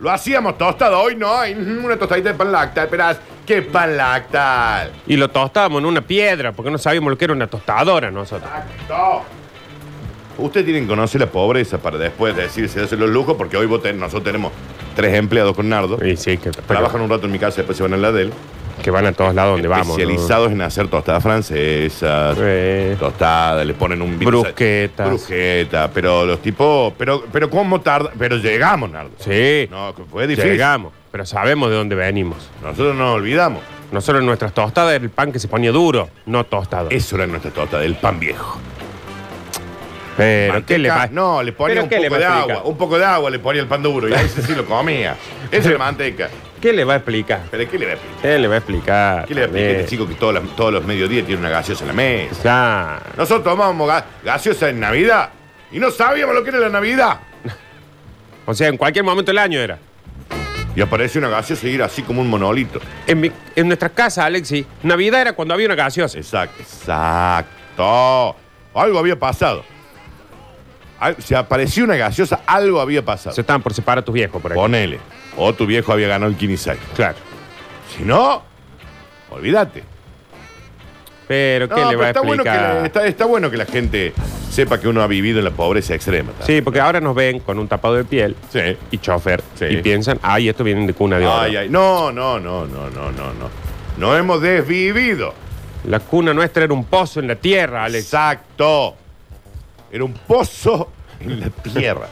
lo 0.00 0.10
hacíamos 0.10 0.56
tostado. 0.58 0.98
Hoy 1.00 1.14
no 1.16 1.34
hay 1.36 1.52
una 1.54 1.96
tostadita 1.96 2.30
de 2.30 2.34
pan 2.34 2.50
lactal. 2.52 2.84
Esperás, 2.84 3.20
¿qué 3.46 3.62
pan 3.62 3.96
lactal? 3.96 4.90
Y 5.06 5.16
lo 5.16 5.28
tostábamos 5.28 5.80
en 5.80 5.86
una 5.86 6.00
piedra, 6.00 6.52
porque 6.52 6.70
no 6.70 6.78
sabíamos 6.78 7.10
lo 7.10 7.18
que 7.18 7.24
era 7.26 7.34
una 7.34 7.46
tostadora 7.46 8.10
nosotros. 8.10 8.50
Exacto. 8.50 9.22
Ustedes 10.38 10.64
tienen 10.64 10.84
que 10.84 10.88
conocer 10.88 11.20
la 11.20 11.26
pobreza 11.26 11.78
para 11.78 11.98
después 11.98 12.34
decirse 12.34 12.80
hacer 12.80 12.98
los 12.98 13.10
lujos, 13.10 13.36
porque 13.36 13.56
hoy 13.58 13.66
vos 13.66 13.82
ten- 13.82 13.98
nosotros 13.98 14.24
tenemos 14.24 14.52
tres 14.96 15.14
empleados 15.14 15.54
con 15.54 15.68
Nardo. 15.68 15.98
Y 16.04 16.16
sí, 16.16 16.38
que, 16.38 16.50
Trabajan 16.50 17.02
un 17.02 17.10
rato 17.10 17.26
en 17.26 17.32
mi 17.32 17.38
casa, 17.38 17.56
después 17.58 17.76
se 17.76 17.82
van 17.82 17.92
a 17.92 17.96
la 17.98 18.10
de 18.10 18.22
él. 18.22 18.32
Que 18.80 18.90
van 18.90 19.06
a 19.06 19.12
todos 19.12 19.34
lados 19.34 19.52
donde 19.54 19.68
vamos. 19.68 19.88
especializados 19.98 20.52
en 20.52 20.62
hacer 20.62 20.88
tostadas 20.88 21.22
francesas, 21.22 22.36
Eh, 22.40 22.96
tostadas, 22.98 23.64
le 23.66 23.74
ponen 23.74 24.02
un 24.02 24.18
Brusquetas. 24.18 25.08
Brusqueta, 25.08 25.90
pero 25.92 26.24
los 26.26 26.40
tipos, 26.40 26.92
pero, 26.98 27.24
pero 27.30 27.48
cómo 27.50 27.80
tarda, 27.80 28.10
pero 28.18 28.36
llegamos, 28.36 28.90
Nardo. 28.90 29.10
sí, 29.18 29.68
No, 29.70 29.94
que 29.94 30.02
fue 30.04 30.26
difícil. 30.26 30.50
llegamos, 30.52 30.92
pero 31.10 31.24
sabemos 31.26 31.70
de 31.70 31.76
dónde 31.76 31.94
venimos. 31.94 32.38
Nosotros 32.62 32.94
no 32.96 33.04
nos 33.06 33.14
olvidamos. 33.16 33.62
Nosotros 33.92 34.22
nuestras 34.22 34.52
tostadas 34.52 34.94
era 34.94 35.02
el 35.04 35.10
pan 35.10 35.32
que 35.32 35.38
se 35.40 35.48
ponía 35.48 35.72
duro, 35.72 36.08
no 36.26 36.44
tostado. 36.44 36.90
Eso 36.90 37.16
era 37.16 37.26
nuestra 37.26 37.50
tostada, 37.50 37.84
el 37.84 37.96
pan 37.96 38.20
viejo. 38.20 38.58
pero, 40.16 40.52
Manteca, 40.54 40.66
¿qué 40.74 40.78
le 40.78 40.88
va? 40.90 41.06
No, 41.10 41.42
le 41.42 41.52
ponía 41.52 41.74
¿Pero 41.74 41.82
un 41.84 41.88
qué 41.88 41.98
le 41.98 42.08
poco 42.08 42.12
va 42.12 42.18
de 42.18 42.24
explicar? 42.32 42.56
agua. 42.58 42.70
Un 42.70 42.76
poco 42.76 42.98
de 42.98 43.04
agua 43.04 43.30
le 43.30 43.38
ponía 43.38 43.62
el 43.62 43.68
pan 43.68 43.82
duro 43.82 44.08
y 44.08 44.12
ahí 44.12 44.26
ese 44.26 44.42
sí 44.42 44.54
lo 44.54 44.64
comía. 44.66 45.16
Esa 45.50 45.68
es 45.68 45.72
la 45.72 45.78
manteca. 45.78 46.28
¿Qué 46.60 46.72
le 46.72 46.84
va 46.84 46.94
a 46.94 46.96
explicar? 46.96 47.40
¿Pero 47.50 47.70
qué 47.70 47.78
le 47.78 47.86
va 47.86 47.92
a 47.92 47.94
explicar? 47.94 48.20
¿Qué 48.22 48.38
le 48.38 48.48
va 48.48 48.54
a 48.54 48.58
explicar? 48.58 49.24
¿Qué 49.26 49.34
le 49.34 49.40
va 49.40 49.44
a 49.44 49.48
explicar 49.48 49.70
a 49.76 49.78
este 49.78 49.90
chico 49.90 50.06
que 50.06 50.14
todos 50.14 50.34
los, 50.34 50.56
todos 50.56 50.72
los 50.72 50.84
mediodías 50.84 51.24
tiene 51.26 51.40
una 51.40 51.48
gaseosa 51.50 51.82
en 51.84 51.88
la 51.88 51.94
mesa? 51.94 52.42
Claro. 52.42 53.02
Nosotros 53.16 53.44
tomábamos 53.44 53.88
ga- 53.88 54.04
gaseosa 54.22 54.68
en 54.68 54.80
Navidad 54.80 55.30
y 55.72 55.78
no 55.78 55.90
sabíamos 55.90 56.34
lo 56.34 56.42
que 56.44 56.50
era 56.50 56.58
la 56.58 56.68
Navidad. 56.68 57.20
O 58.46 58.54
sea, 58.54 58.68
en 58.68 58.76
cualquier 58.76 59.04
momento 59.04 59.30
del 59.30 59.38
año 59.38 59.60
era. 59.60 59.78
Y 60.74 60.80
aparece 60.80 61.18
una 61.18 61.28
gaseosa 61.28 61.68
y 61.68 61.74
era 61.74 61.84
así 61.86 62.02
como 62.02 62.20
un 62.20 62.28
monolito. 62.28 62.80
En, 63.06 63.20
mi- 63.20 63.30
en 63.54 63.66
nuestra 63.66 63.88
casa, 63.90 64.24
Alexi, 64.24 64.66
Navidad 64.82 65.20
era 65.20 65.32
cuando 65.34 65.54
había 65.54 65.66
una 65.66 65.76
gaseosa. 65.76 66.18
Exacto. 66.18 66.60
Exacto. 66.60 68.36
Algo 68.74 68.98
había 68.98 69.16
pasado. 69.18 69.64
Al- 70.98 71.16
Se 71.22 71.36
apareció 71.36 71.84
una 71.84 71.96
gaseosa, 71.96 72.40
algo 72.46 72.80
había 72.80 73.04
pasado. 73.04 73.34
Se 73.34 73.40
estaban 73.42 73.62
por 73.62 73.72
separar 73.72 74.04
tus 74.04 74.14
viejos 74.14 74.40
por 74.42 74.52
ahí. 74.52 74.56
Ponele. 74.58 74.98
O 75.36 75.52
tu 75.54 75.66
viejo 75.66 75.92
había 75.92 76.08
ganado 76.08 76.30
el 76.30 76.36
Kinisai. 76.36 76.76
Claro. 76.94 77.16
Si 77.96 78.02
no, 78.04 78.42
olvídate. 79.30 79.84
Pero, 81.28 81.68
¿qué 81.68 81.74
No, 81.76 81.80
le 81.82 81.86
pero 81.96 81.98
va 82.00 82.04
a 82.06 82.08
está, 82.08 82.20
bueno 82.22 82.42
que 82.42 82.48
explicar? 82.48 82.74
la, 82.80 82.86
está, 82.86 83.06
está 83.06 83.24
bueno 83.24 83.50
que 83.52 83.56
la 83.56 83.66
gente 83.66 84.12
sepa 84.50 84.80
que 84.80 84.88
uno 84.88 85.00
ha 85.00 85.06
vivido 85.06 85.38
en 85.38 85.44
la 85.44 85.52
pobreza 85.52 85.94
extrema. 85.94 86.32
Sí, 86.44 86.60
porque 86.60 86.80
ahora 86.80 87.00
nos 87.00 87.14
ven 87.14 87.38
con 87.38 87.58
un 87.60 87.68
tapado 87.68 87.94
de 87.94 88.04
piel 88.04 88.34
Sí. 88.52 88.76
y 88.90 88.98
chofer 88.98 89.40
Sí. 89.54 89.66
y 89.66 89.76
piensan, 89.76 90.18
ay, 90.22 90.48
esto 90.48 90.64
viene 90.64 90.84
de 90.88 90.92
cuna 90.92 91.18
de 91.20 91.26
oro. 91.26 91.38
Ay, 91.40 91.56
ay. 91.56 91.68
No, 91.68 92.10
no, 92.10 92.40
no, 92.40 92.66
no, 92.66 92.90
no, 92.90 93.12
no, 93.12 93.32
no. 93.34 93.48
No 93.96 94.16
hemos 94.16 94.42
desvivido. 94.42 95.32
La 95.84 96.00
cuna 96.00 96.34
nuestra 96.34 96.64
era 96.64 96.74
un 96.74 96.84
pozo 96.84 97.20
en 97.20 97.28
la 97.28 97.36
tierra, 97.36 97.84
Alex. 97.84 98.04
Exacto. 98.06 98.96
Era 99.92 100.02
un 100.04 100.12
pozo 100.14 100.90
en 101.20 101.38
la 101.40 101.50
tierra. 101.50 102.08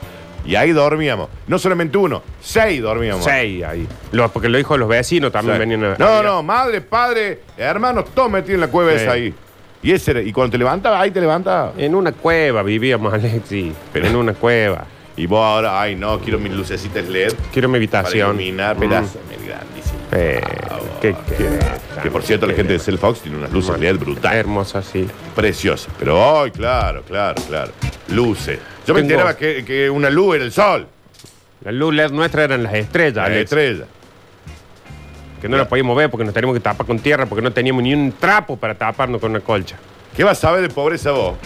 Y 0.48 0.56
ahí 0.56 0.72
dormíamos. 0.72 1.28
No 1.46 1.58
solamente 1.58 1.98
uno, 1.98 2.22
seis 2.40 2.80
dormíamos. 2.80 3.22
Seis 3.22 3.62
ahí. 3.64 3.86
Lo- 4.12 4.30
porque 4.32 4.48
lo 4.48 4.56
dijo 4.56 4.78
los 4.78 4.88
vecinos 4.88 5.30
también 5.30 5.58
venían 5.58 5.84
a- 5.84 5.96
No, 5.98 6.22
no, 6.22 6.42
madre, 6.42 6.80
padre, 6.80 7.40
hermanos, 7.58 8.06
todos 8.14 8.30
metidos 8.30 8.54
en 8.54 8.60
la 8.62 8.68
cueva 8.68 8.92
Sí. 8.92 8.96
esa 8.96 9.12
ahí. 9.12 9.34
Y 9.82 9.92
ese 9.92 10.12
era- 10.12 10.22
y 10.22 10.32
cuando 10.32 10.52
te 10.52 10.58
levantaba, 10.58 11.00
ahí 11.00 11.10
te 11.10 11.20
levantaba. 11.20 11.74
En 11.76 11.94
una 11.94 12.12
cueva 12.12 12.62
vivíamos, 12.62 13.12
Alexi. 13.14 13.74
Pero 13.92 14.06
en 14.06 14.16
una 14.16 14.32
cueva. 14.32 14.86
Y 15.18 15.26
vos 15.26 15.44
ahora, 15.44 15.80
ay 15.82 15.96
no, 15.96 16.18
quiero 16.20 16.38
mis 16.38 16.52
lucecitas 16.52 17.06
LED 17.08 17.34
Quiero 17.52 17.68
mi 17.68 17.72
para 17.86 17.98
habitación. 18.00 18.28
iluminar, 18.40 18.76
Mm. 18.76 18.80
Eh, 20.12 20.40
¿qué 21.02 21.14
que, 22.02 22.10
por 22.10 22.22
cierto, 22.22 22.46
la 22.46 22.54
gente 22.54 22.72
de 22.74 22.78
Cell 22.78 22.96
Fox 22.96 23.20
tiene 23.20 23.36
unas 23.38 23.52
luces 23.52 23.78
LED 23.78 23.96
brutales. 23.98 24.38
Hermosa, 24.40 24.80
sí. 24.82 25.06
Preciosas. 25.34 25.92
Pero, 25.98 26.40
ay, 26.40 26.50
claro, 26.50 27.02
claro, 27.02 27.42
claro. 27.48 27.72
Luces. 28.08 28.58
Yo 28.86 28.94
me 28.94 29.00
Tengo- 29.00 29.10
enteraba 29.12 29.36
que, 29.36 29.64
que 29.64 29.90
una 29.90 30.08
luz 30.10 30.36
era 30.36 30.44
el 30.44 30.52
sol, 30.52 30.86
La 31.64 31.72
luz 31.72 31.92
LED 31.94 32.10
nuestra 32.12 32.44
eran 32.44 32.62
las 32.62 32.72
estrellas, 32.74 33.16
la 33.16 33.24
Alex, 33.24 33.42
estrella. 33.44 33.84
que 35.42 35.48
no 35.48 35.56
la 35.56 35.68
podíamos 35.68 35.96
ver 35.96 36.08
porque 36.10 36.24
nos 36.24 36.32
teníamos 36.32 36.54
que 36.56 36.60
tapar 36.60 36.86
con 36.86 36.98
tierra 37.00 37.26
porque 37.26 37.42
no 37.42 37.52
teníamos 37.52 37.82
ni 37.82 37.92
un 37.94 38.12
trapo 38.12 38.56
para 38.56 38.74
taparnos 38.74 39.20
con 39.20 39.30
una 39.32 39.40
colcha. 39.40 39.76
¿Qué 40.16 40.24
vas 40.24 40.38
a 40.38 40.40
saber 40.40 40.62
de 40.62 40.68
pobreza 40.68 41.10
vos? 41.12 41.36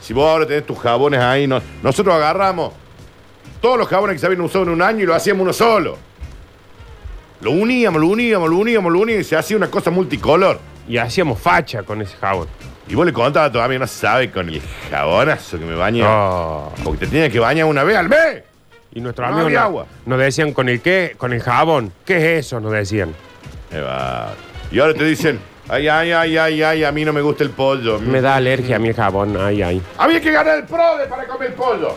Si 0.00 0.12
vos 0.12 0.28
ahora 0.28 0.46
tenés 0.46 0.64
tus 0.66 0.78
jabones 0.78 1.20
ahí, 1.20 1.46
no- 1.46 1.60
nosotros 1.82 2.14
agarramos 2.14 2.72
todos 3.60 3.76
los 3.78 3.86
jabones 3.88 4.14
que 4.14 4.20
se 4.20 4.26
habían 4.26 4.40
usado 4.40 4.64
en 4.64 4.70
un 4.70 4.82
año 4.82 5.02
y 5.04 5.06
lo 5.06 5.14
hacíamos 5.14 5.42
uno 5.42 5.52
solo. 5.52 5.98
Lo 7.42 7.50
uníamos, 7.50 8.00
lo 8.00 8.06
uníamos, 8.08 8.48
lo 8.48 8.56
uníamos, 8.56 8.92
lo 8.92 9.00
uníamos 9.00 9.26
y 9.26 9.28
se 9.28 9.36
hacía 9.36 9.56
una 9.56 9.68
cosa 9.70 9.90
multicolor. 9.90 10.58
Y 10.88 10.96
hacíamos 10.96 11.38
facha 11.38 11.82
con 11.82 12.00
ese 12.00 12.16
jabón. 12.16 12.46
Y 12.88 12.94
vos 12.94 13.04
le 13.06 13.12
contabas 13.12 13.50
a 13.50 13.52
tu 13.52 13.60
amigo, 13.60 13.80
no 13.80 13.86
sabe 13.86 14.30
con 14.30 14.48
el 14.48 14.60
jabonazo 14.90 15.58
que 15.58 15.64
me 15.64 15.74
baña. 15.74 16.04
Oh. 16.08 16.72
Porque 16.84 17.00
te 17.00 17.06
tienes 17.08 17.32
que 17.32 17.38
bañar 17.40 17.66
una 17.66 17.82
vez 17.84 17.96
al 17.96 18.08
mes. 18.08 18.42
Y 18.94 19.00
nuestros 19.00 19.26
No 19.28 19.34
amigos 19.34 19.46
había 19.46 19.60
no- 19.60 19.64
agua. 19.66 19.86
nos 20.06 20.18
decían 20.18 20.52
con 20.52 20.68
el 20.68 20.80
qué, 20.82 21.14
con 21.16 21.32
el 21.32 21.40
jabón. 21.42 21.92
¿Qué 22.04 22.16
es 22.38 22.46
eso? 22.46 22.60
Nos 22.60 22.72
decían. 22.72 23.14
Ahí 23.72 23.80
va. 23.80 24.34
Y 24.70 24.78
ahora 24.80 24.94
te 24.94 25.04
dicen, 25.04 25.40
ay, 25.68 25.88
ay, 25.88 26.12
ay, 26.12 26.36
ay, 26.38 26.62
ay, 26.62 26.84
a 26.84 26.92
mí 26.92 27.04
no 27.04 27.12
me 27.12 27.22
gusta 27.22 27.42
el 27.44 27.50
pollo. 27.50 27.98
Me 28.00 28.20
da 28.20 28.36
alergia 28.36 28.76
a 28.76 28.78
el 28.80 28.94
jabón. 28.94 29.36
Ay, 29.40 29.62
ay. 29.62 29.82
Había 29.98 30.20
que 30.20 30.30
ganar 30.30 30.58
el 30.58 30.64
PRODE 30.64 31.06
para 31.06 31.26
comer 31.26 31.54
pollo. 31.54 31.96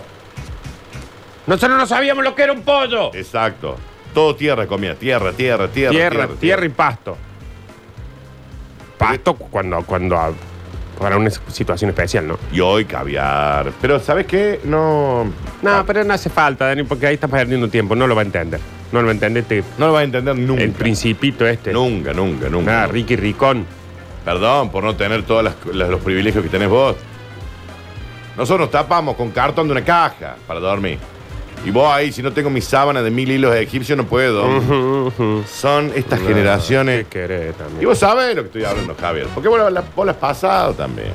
Nosotros 1.47 1.77
no 1.77 1.85
sabíamos 1.85 2.23
lo 2.23 2.33
que 2.33 2.43
era 2.43 2.53
un 2.53 2.61
pollo. 2.63 3.13
Exacto. 3.13 3.77
Todo 4.15 4.35
tierra 4.35 4.65
comía, 4.65 4.95
tierra, 4.95 5.33
tierra, 5.33 5.67
tierra. 5.67 5.91
tierra, 5.91 6.27
tierra, 6.39 6.65
y 6.65 6.69
pasto. 6.69 7.17
Pasto 8.97 9.35
cuando, 9.35 9.83
cuando 9.83 10.17
ah, 10.17 10.31
para 10.97 11.17
una 11.17 11.29
situación 11.29 11.89
especial, 11.89 12.25
¿no? 12.25 12.39
Y 12.53 12.61
hoy 12.61 12.85
caviar. 12.85 13.73
Pero 13.81 13.99
¿sabes 13.99 14.25
qué? 14.25 14.61
No. 14.63 15.25
No, 15.61 15.85
pero 15.85 16.05
no 16.05 16.13
hace 16.13 16.29
falta, 16.29 16.65
Dani, 16.67 16.83
porque 16.83 17.07
ahí 17.07 17.15
estás 17.15 17.29
perdiendo 17.29 17.67
tiempo. 17.67 17.93
No 17.93 18.07
lo 18.07 18.15
va 18.15 18.21
a 18.21 18.25
entender. 18.25 18.61
No 18.93 19.01
lo 19.01 19.07
va 19.07 19.11
a 19.11 19.15
entender 19.15 19.43
este, 19.43 19.63
No 19.77 19.87
lo 19.87 19.93
vas 19.93 20.01
a 20.01 20.05
entender 20.05 20.37
nunca. 20.37 20.63
el 20.63 20.71
principito 20.71 21.45
este. 21.45 21.73
Nunca, 21.73 22.13
nunca, 22.13 22.47
nunca. 22.47 22.71
Nada, 22.71 22.87
Ricky 22.87 23.17
Ricón. 23.17 23.65
Perdón 24.23 24.71
por 24.71 24.83
no 24.83 24.95
tener 24.95 25.23
todos 25.23 25.53
los 25.73 26.01
privilegios 26.01 26.41
que 26.41 26.49
tenés 26.49 26.69
vos. 26.69 26.95
Nosotros 28.37 28.61
nos 28.61 28.71
tapamos 28.71 29.17
con 29.17 29.31
cartón 29.31 29.67
de 29.67 29.73
una 29.73 29.83
caja 29.83 30.37
para 30.47 30.61
dormir. 30.61 30.99
Y 31.65 31.71
vos 31.71 31.91
ahí, 31.91 32.11
si 32.11 32.21
no 32.21 32.31
tengo 32.31 32.49
mi 32.51 32.61
sábana 32.61 33.01
de 33.01 33.09
mil 33.09 33.29
hilos 33.31 33.55
egipcios, 33.55 33.97
no 33.97 34.05
puedo. 34.05 34.45
Son 35.47 35.91
estas 35.95 36.21
No, 36.21 36.27
generaciones. 36.27 37.05
¿Qué 37.05 37.21
querés 37.21 37.55
Y 37.55 37.57
también? 37.57 37.85
vos 37.87 37.97
sabés 37.97 38.35
lo 38.35 38.43
que 38.43 38.47
estoy 38.47 38.63
hablando, 38.65 38.95
Javier. 38.99 39.27
Porque 39.33 39.49
vos 39.49 39.71
la, 39.71 39.83
vos 39.95 40.07
has 40.07 40.15
pasado 40.15 40.73
también. 40.73 41.09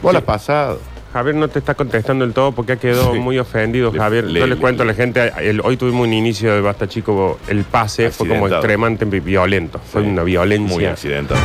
Vos 0.00 0.12
la 0.12 0.20
has 0.20 0.24
pasado. 0.24 0.80
Javier 1.12 1.34
no 1.34 1.48
te 1.48 1.58
está 1.58 1.74
contestando 1.74 2.24
del 2.24 2.32
todo 2.34 2.52
porque 2.52 2.72
ha 2.72 2.76
quedado 2.76 3.12
Sí. 3.14 3.18
muy 3.18 3.38
ofendido, 3.38 3.90
Le- 3.90 3.98
Javier. 3.98 4.24
le- 4.24 4.40
Yo 4.40 4.46
le, 4.46 4.54
le- 4.54 4.60
cuento 4.60 4.82
a 4.82 4.86
la 4.86 4.94
gente, 4.94 5.32
el- 5.40 5.60
hoy 5.62 5.76
tuvimos 5.76 6.06
un 6.06 6.12
inicio 6.12 6.54
de 6.54 6.60
Basta 6.60 6.86
Chico, 6.86 7.38
el 7.48 7.64
pase 7.64 8.10
fue 8.10 8.28
como 8.28 8.40
Accidentado. 8.44 8.60
extremadamente 8.62 9.04
vi- 9.06 9.20
violento. 9.20 9.80
Fue 9.90 10.02
una 10.02 10.22
Muy 10.22 10.32
violencia. 10.32 10.92
accidentado. 10.92 11.40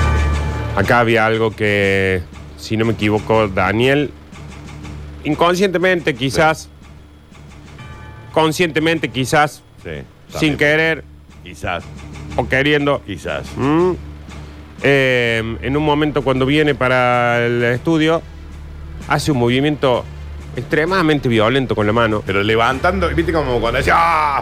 Acá 0.75 1.00
había 1.00 1.25
algo 1.25 1.51
que, 1.55 2.22
si 2.57 2.75
no 2.77 2.83
me 2.86 2.93
equivoco, 2.93 3.48
Daniel, 3.48 4.12
inconscientemente 5.24 6.13
quizás, 6.13 6.69
conscientemente 8.33 9.07
quizás, 9.07 9.63
Sí. 9.83 10.37
sin 10.39 10.57
querer 10.57 11.03
Quizás, 11.43 11.83
o 12.37 12.47
queriendo, 12.47 13.01
quizás. 13.05 13.45
¿Mm? 13.57 13.91
Eh, 14.81 15.57
en 15.61 15.77
un 15.77 15.83
momento 15.83 16.21
cuando 16.23 16.45
viene 16.45 16.73
para 16.73 17.45
el 17.45 17.61
estudio, 17.63 18.21
hace 19.09 19.31
un 19.33 19.39
movimiento 19.39 20.03
extremadamente 20.55 21.27
violento 21.29 21.75
con 21.75 21.88
la 21.88 21.93
mano. 21.93 22.22
Pero 22.25 22.43
levantando, 22.43 23.10
¿viste 23.10 23.33
como 23.33 23.60
cuando 23.60 23.77
decía 23.77 23.93
¡Ah! 23.98 24.41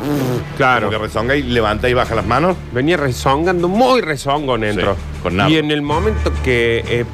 Claro. 0.57 0.87
Como 0.87 0.99
que 0.99 1.05
rezonga 1.07 1.35
y 1.35 1.43
levanta 1.43 1.87
y 1.89 1.93
baja 1.93 2.15
las 2.15 2.25
manos. 2.25 2.55
Venía 2.73 2.97
rezongando, 2.97 3.67
muy 3.67 4.01
rezongón 4.01 4.61
dentro. 4.61 4.95
Sí, 4.95 4.99
con 5.23 5.37
nada. 5.37 5.49
y 5.49 5.57
en 5.57 5.71
el 5.71 5.81
momento 5.81 6.31
que 6.43 6.83
eh, 6.87 7.05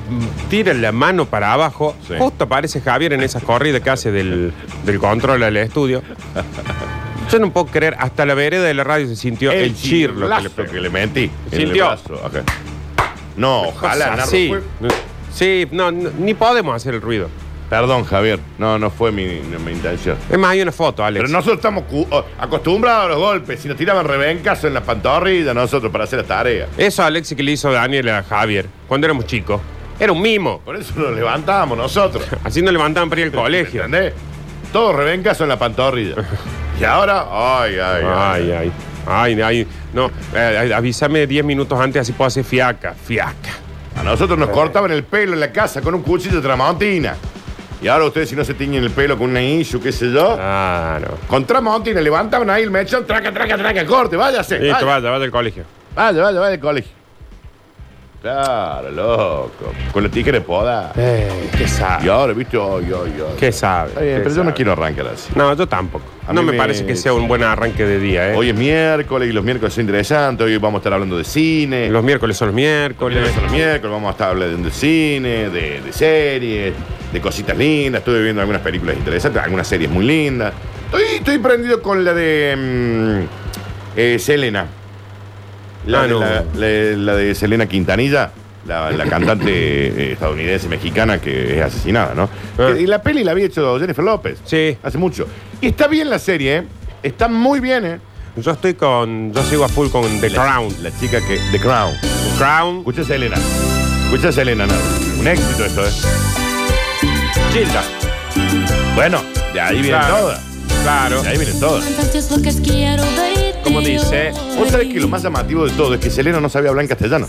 tira 0.49 0.73
la 0.73 0.91
mano 0.91 1.25
para 1.25 1.53
abajo, 1.53 1.95
Sí. 2.07 2.13
justo 2.17 2.45
aparece 2.45 2.81
Javier 2.81 3.13
en 3.13 3.21
esa 3.21 3.39
corrida 3.41 3.79
que 3.81 3.89
hace 3.89 4.11
del, 4.11 4.53
del 4.85 4.99
control 4.99 5.43
al 5.43 5.57
estudio. 5.57 6.01
Yo 7.31 7.39
no 7.39 7.51
puedo 7.51 7.65
creer, 7.65 7.95
hasta 7.99 8.25
la 8.25 8.33
vereda 8.35 8.63
de 8.63 8.73
la 8.73 8.85
radio 8.85 9.05
se 9.07 9.15
sintió 9.17 9.51
el, 9.51 9.75
chirlo 9.75 10.29
que 10.29 10.35
le 10.35 10.39
chirlazo 10.39 10.49
pegó. 10.55 10.71
que 10.71 10.79
le 10.79 10.89
metí. 10.89 11.31
el 11.51 11.59
¿Sintió? 11.61 11.87
brazo. 11.87 12.13
Ok. 12.23 12.35
No, 13.35 13.63
ojalá, 13.63 14.07
Nardo, 14.11 14.23
así. 14.23 14.47
fue- 14.47 14.89
Sí, 15.33 15.67
no, 15.71 15.91
no, 15.91 16.09
ni 16.17 16.33
podemos 16.33 16.73
hacer 16.75 16.95
el 16.95 17.01
ruido. 17.01 17.29
Perdón, 17.69 18.05
Javier. 18.05 18.39
No, 18.57 18.79
no 18.79 18.89
fue 18.89 19.11
mi, 19.11 19.25
no, 19.25 19.59
mi 19.59 19.73
intención. 19.73 20.15
Es 20.31 20.37
más, 20.37 20.51
hay 20.51 20.61
una 20.61 20.71
foto, 20.71 21.03
Alex. 21.03 21.21
Pero 21.23 21.31
nosotros 21.33 21.57
estamos 21.57 21.83
cu- 21.83 22.07
acostumbrados 22.39 23.05
a 23.05 23.09
los 23.09 23.17
golpes. 23.19 23.59
Si 23.59 23.67
nos 23.67 23.75
tiraban 23.75 24.05
rebencas 24.05 24.63
en 24.63 24.73
la 24.73 24.81
pantorrilla, 24.81 25.53
nosotros 25.53 25.91
para 25.91 26.05
hacer 26.05 26.19
la 26.19 26.25
tarea. 26.25 26.67
Eso, 26.77 27.03
Alex, 27.03 27.33
que 27.35 27.43
le 27.43 27.51
hizo 27.51 27.69
Daniel 27.71 28.07
a 28.09 28.23
Javier 28.23 28.67
cuando 28.87 29.05
éramos 29.05 29.25
chicos. 29.25 29.59
Era 29.99 30.11
un 30.13 30.21
mimo. 30.21 30.59
Por 30.61 30.75
eso 30.77 30.93
nos 30.95 31.13
levantamos 31.15 31.77
nosotros. 31.77 32.23
Así 32.43 32.61
nos 32.61 32.71
levantaban 32.71 33.09
para 33.09 33.21
ir 33.21 33.27
al 33.27 33.33
colegio. 33.33 33.83
¿Entendés? 33.83 34.13
Todos 34.71 34.95
rebencas 34.95 35.41
en 35.41 35.49
la 35.49 35.59
pantorrilla. 35.59 36.15
y 36.79 36.83
ahora, 36.85 37.25
ay, 37.31 37.77
ay, 37.79 38.03
Ay, 38.05 38.51
ay. 38.51 38.71
Ay, 39.09 39.41
ay. 39.41 39.67
No, 39.93 40.11
eh, 40.35 40.71
avísame 40.75 41.25
10 41.27 41.43
minutos 41.45 41.79
antes, 41.79 42.01
así 42.01 42.11
puedo 42.13 42.27
hacer 42.27 42.43
fiaca. 42.43 42.93
Fiaca. 42.93 43.51
A 43.97 44.03
nosotros 44.03 44.37
nos 44.37 44.49
cortaban 44.49 44.91
el 44.91 45.03
pelo 45.03 45.33
en 45.33 45.39
la 45.39 45.51
casa 45.51 45.81
con 45.81 45.95
un 45.95 46.01
cuchillo 46.03 46.35
de 46.37 46.41
tramontina. 46.41 47.15
Y 47.81 47.87
ahora 47.87 48.05
ustedes, 48.05 48.29
si 48.29 48.35
no 48.35 48.43
se 48.43 48.53
tiñen 48.55 48.83
el 48.83 48.89
pelo 48.91 49.17
con 49.17 49.29
una 49.29 49.41
issue, 49.41 49.79
qué 49.79 49.91
sé 49.91 50.11
yo, 50.11 50.35
Claro. 50.35 51.17
con 51.27 51.45
tramontina 51.45 52.01
levantaban 52.01 52.49
ahí 52.49 52.63
el 52.63 52.71
mechón, 52.71 53.05
traca, 53.05 53.31
traca, 53.31 53.55
traca, 53.57 53.85
corte, 53.85 54.15
váyase. 54.15 54.59
Listo, 54.59 54.85
vaya. 54.85 54.95
vaya, 54.99 55.09
vaya 55.11 55.25
al 55.25 55.31
colegio. 55.31 55.63
Vaya, 55.95 56.23
vaya, 56.23 56.39
vaya 56.39 56.53
al 56.55 56.59
colegio. 56.59 56.91
Claro, 58.21 58.89
loco. 58.91 59.71
Con 59.93 60.03
la 60.03 60.09
tijera 60.09 60.39
de 60.39 60.43
poda. 60.43 60.91
Eh, 60.97 61.49
¿Qué 61.55 61.63
Y 61.65 61.67
sabe? 61.67 62.09
ahora, 62.09 62.33
viste, 62.33 62.57
ay, 62.57 62.85
ay, 62.87 63.13
ay. 63.15 63.35
¿Qué 63.39 63.51
sabe? 63.51 63.89
Está 63.89 64.01
bien, 64.01 64.15
¿Qué 64.17 64.23
pero 64.23 64.35
yo 64.35 64.43
no 64.43 64.53
quiero 64.55 64.71
arrancar 64.71 65.07
así. 65.07 65.29
No, 65.35 65.53
yo 65.53 65.67
tampoco. 65.67 66.03
A 66.27 66.33
No 66.33 66.41
me, 66.41 66.51
me- 66.53 66.57
parece 66.57 66.83
que 66.85 66.95
sea 66.95 67.13
un 67.13 67.27
buen 67.27 67.43
arranque 67.43 67.85
de 67.85 67.99
día, 67.99 68.33
¿eh? 68.33 68.35
Hoy 68.35 68.49
es 68.49 68.55
miércoles 68.55 69.29
y 69.29 69.33
los 69.33 69.43
miércoles 69.45 69.71
son 69.73 69.81
interesantes. 69.83 70.45
Hoy 70.45 70.57
vamos 70.57 70.79
a 70.79 70.81
estar 70.81 70.93
hablando 70.93 71.15
de 71.15 71.23
cine. 71.23 71.89
Los 71.89 72.03
miércoles 72.03 72.35
son 72.35 72.47
los 72.47 72.53
Los 72.53 72.55
miércoles. 72.55 73.13
miércoles 73.17 73.33
son 73.35 73.43
los 73.43 73.51
miércoles, 73.53 73.91
vamos 73.93 74.07
a 74.07 74.11
estar 74.11 74.29
hablando 74.31 74.67
de 74.67 74.73
cine, 74.73 75.49
de, 75.49 75.81
de 75.81 75.93
series, 75.93 76.73
de 77.11 77.21
cositas 77.21 77.57
lindas. 77.57 77.99
Estuve 77.99 78.21
viendo 78.23 78.41
algunas 78.41 78.61
películas 78.61 78.95
interesantes, 78.97 79.41
algunas 79.41 79.67
series 79.67 79.89
muy 79.89 80.05
lindas. 80.05 80.53
Estoy, 80.85 81.03
estoy 81.17 81.37
prendido 81.39 81.81
con 81.81 82.03
la 82.05 82.13
de 82.13 82.55
mm, 82.57 83.97
eh, 83.97 84.19
Selena. 84.19 84.65
La, 85.85 85.99
Ah, 86.01 86.03
de- 86.03 86.09
no. 86.09 86.19
la- 86.19 86.43
la- 86.55 86.97
la 86.97 87.15
de 87.15 87.33
Selena 87.35 87.65
Quintanilla, 87.65 88.31
la, 88.65 88.91
la 88.91 89.05
cantante 89.05 89.49
eh, 89.51 90.11
estadounidense 90.13 90.67
mexicana 90.67 91.19
que 91.21 91.57
es 91.59 91.63
asesinada, 91.63 92.13
¿no? 92.13 92.29
Ah. 92.57 92.71
Que- 92.73 92.81
y 92.81 92.87
la 92.87 93.01
peli 93.01 93.23
la 93.23 93.31
había 93.31 93.45
hecho 93.45 93.79
Jennifer 93.79 94.03
López. 94.03 94.39
Sí. 94.43 94.77
Hace 94.83 94.97
mucho. 94.97 95.27
Y 95.61 95.67
está 95.67 95.87
bien 95.87 96.09
la 96.09 96.19
serie, 96.19 96.57
¿eh? 96.57 96.63
Está 97.03 97.27
muy 97.29 97.59
bien, 97.61 97.85
¿eh? 97.85 97.99
Yo 98.35 98.51
estoy 98.51 98.73
con. 98.75 99.33
Yo 99.33 99.41
sigo 99.43 99.63
a 99.63 99.69
full 99.69 99.87
con 99.89 100.19
The 100.19 100.29
Crown. 100.31 100.67
La 100.83 100.91
chica 100.99 101.19
que. 101.21 101.39
The 101.51 101.59
Crown. 101.59 101.93
The 102.01 102.37
Crown. 102.37 102.77
Escucha 102.79 103.03
Selena. 103.03 103.37
Escucha 104.05 104.31
Selena, 104.31 104.67
Nardo. 104.67 104.83
Un 105.19 105.27
éxito 105.27 105.65
esto, 105.65 105.85
¿eh? 105.87 105.91
Gilda. 107.57 107.83
Bueno, 108.93 109.23
de 109.51 109.61
ahí 109.61 109.81
vienen 109.81 109.99
Claro. 109.99 110.17
todas. 110.17 110.39
Claro. 110.83 111.23
De 111.23 111.29
ahí 111.29 111.37
quiero 112.63 113.03
verte 113.03 113.55
Como 113.63 113.81
dice, 113.81 114.31
Vos 114.57 114.69
sabés 114.69 114.93
que 114.93 114.99
lo 114.99 115.07
más 115.07 115.23
llamativo 115.23 115.65
de 115.65 115.71
todo 115.71 115.95
es 115.95 115.99
que 115.99 116.11
Selena 116.11 116.39
no 116.39 116.49
sabía 116.49 116.69
hablar 116.69 116.83
en 116.83 116.89
castellano. 116.89 117.27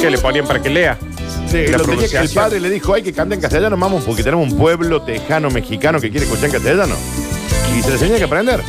Que 0.00 0.10
le 0.10 0.18
ponían 0.18 0.46
para 0.46 0.60
que 0.60 0.68
lea. 0.68 0.98
Sí, 1.50 1.66
La 1.68 1.78
lo 1.78 1.84
tenía 1.84 2.08
que 2.08 2.16
el 2.16 2.20
pronunciación. 2.20 2.44
padre 2.44 2.60
le 2.60 2.68
dijo, 2.70 2.92
hay 2.94 3.02
que 3.02 3.12
cantar 3.12 3.36
en 3.36 3.40
castellano, 3.40 3.76
vamos, 3.78 4.04
porque 4.04 4.22
tenemos 4.22 4.50
un 4.52 4.58
pueblo 4.58 5.02
tejano 5.02 5.50
mexicano 5.50 5.98
que 6.00 6.10
quiere 6.10 6.26
escuchar 6.26 6.46
en 6.46 6.52
castellano. 6.52 6.94
Y 7.76 7.82
se 7.82 7.90
le 7.90 7.98
tenía 7.98 8.18
que 8.18 8.24
aprender. 8.24 8.60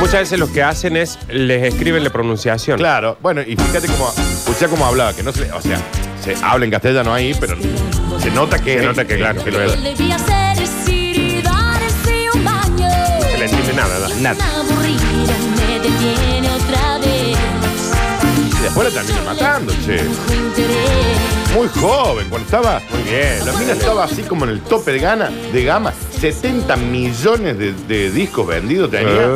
Muchas 0.00 0.20
veces 0.20 0.38
lo 0.38 0.52
que 0.52 0.62
hacen 0.62 0.96
es 0.96 1.18
les 1.28 1.62
escriben 1.72 2.02
la 2.04 2.10
pronunciación. 2.10 2.78
Claro, 2.78 3.18
bueno, 3.22 3.40
y 3.40 3.56
fíjate 3.56 3.86
cómo, 3.86 4.12
escucha 4.18 4.68
cómo 4.68 4.84
hablaba, 4.84 5.14
que 5.14 5.22
no 5.22 5.32
se 5.32 5.42
le, 5.42 5.52
o 5.52 5.60
sea, 5.62 5.78
se 6.22 6.34
habla 6.44 6.64
en 6.66 6.70
castellano 6.70 7.14
ahí, 7.14 7.34
pero 7.40 7.56
se 8.20 8.30
nota 8.30 8.58
que 8.58 8.78
Se 8.80 8.84
nota 8.86 9.04
que, 9.06 9.16
claro, 9.16 9.44
que 9.44 9.50
lo 9.50 9.62
es. 9.62 9.72
Se 9.72 9.78
le 13.38 13.44
entiende 13.44 13.72
nada. 13.74 14.08
¿no? 14.08 14.14
Nada. 14.20 14.44
Y 18.58 18.62
después 18.62 18.92
la 18.94 19.00
termina 19.02 19.22
matando, 19.32 19.72
che. 19.84 20.00
Muy 21.54 21.68
joven, 21.68 22.26
cuando 22.28 22.44
estaba. 22.44 22.80
Muy 22.90 23.02
bien. 23.02 23.44
La 23.46 23.52
mina 23.52 23.72
estaba 23.72 24.04
así 24.04 24.22
como 24.22 24.44
en 24.44 24.50
el 24.50 24.60
tope 24.60 24.92
de 24.92 24.98
gana, 24.98 25.30
de 25.52 25.64
gama. 25.64 25.92
70 26.20 26.76
millones 26.76 27.58
de, 27.58 27.72
de 27.72 28.10
discos 28.10 28.46
vendidos 28.46 28.90
tenía. 28.90 29.26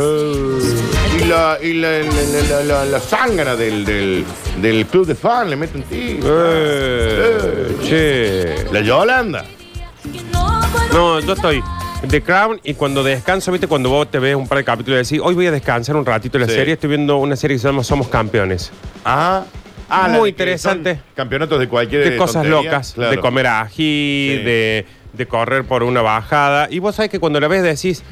Y 1.20 1.24
la, 1.24 1.58
y 1.62 1.74
la, 1.74 1.90
la, 1.98 2.04
la, 2.04 2.42
la- 2.48 2.64
la- 2.64 2.84
la 2.86 3.00
zángana 3.00 3.56
del, 3.56 3.84
del, 3.84 4.24
del 4.60 4.86
club 4.86 5.06
de 5.06 5.14
fan 5.14 5.48
le 5.50 5.56
mete 5.56 5.76
un 5.76 5.82
tiro. 5.84 6.26
Eh, 6.28 7.76
che. 7.82 8.66
La 8.72 8.80
Yolanda. 8.80 9.44
No 10.92 11.20
yo 11.20 11.32
estoy 11.34 11.62
The 12.08 12.22
Crown 12.22 12.60
y 12.64 12.74
cuando 12.74 13.02
descanso, 13.02 13.52
viste, 13.52 13.66
cuando 13.66 13.90
vos 13.90 14.10
te 14.10 14.18
ves 14.18 14.34
un 14.34 14.48
par 14.48 14.58
de 14.58 14.64
capítulos 14.64 14.96
y 14.98 15.02
decís, 15.16 15.20
hoy 15.26 15.34
voy 15.34 15.46
a 15.46 15.50
descansar 15.50 15.96
un 15.96 16.06
ratito 16.06 16.38
en 16.38 16.42
la 16.42 16.48
Sí. 16.48 16.54
serie, 16.54 16.74
estoy 16.74 16.88
viendo 16.88 17.18
una 17.18 17.36
serie 17.36 17.56
que 17.56 17.60
se 17.60 17.68
llama 17.68 17.84
Somos 17.84 18.08
Campeones. 18.08 18.72
Ah, 19.04 19.44
ah, 19.88 20.08
la 20.08 20.16
Muy 20.18 20.30
de 20.30 20.36
que 20.36 20.42
interesante. 20.42 20.94
son 20.94 21.02
Campeonatos 21.14 21.58
de 21.60 21.68
cualquier 21.68 22.08
De 22.10 22.16
cosas 22.16 22.42
tontería. 22.42 22.70
locas, 22.70 22.92
Claro. 22.94 23.10
de 23.10 23.18
comer 23.18 23.46
ají, 23.48 24.36
Sí. 24.38 24.42
de, 24.44 24.86
de 25.12 25.26
correr 25.26 25.64
por 25.64 25.82
una 25.82 26.00
bajada. 26.00 26.68
Y 26.70 26.78
vos 26.78 26.94
sabés 26.96 27.10
que 27.10 27.18
cuando 27.20 27.38
la 27.38 27.48
ves 27.48 27.62
decís, 27.62 28.02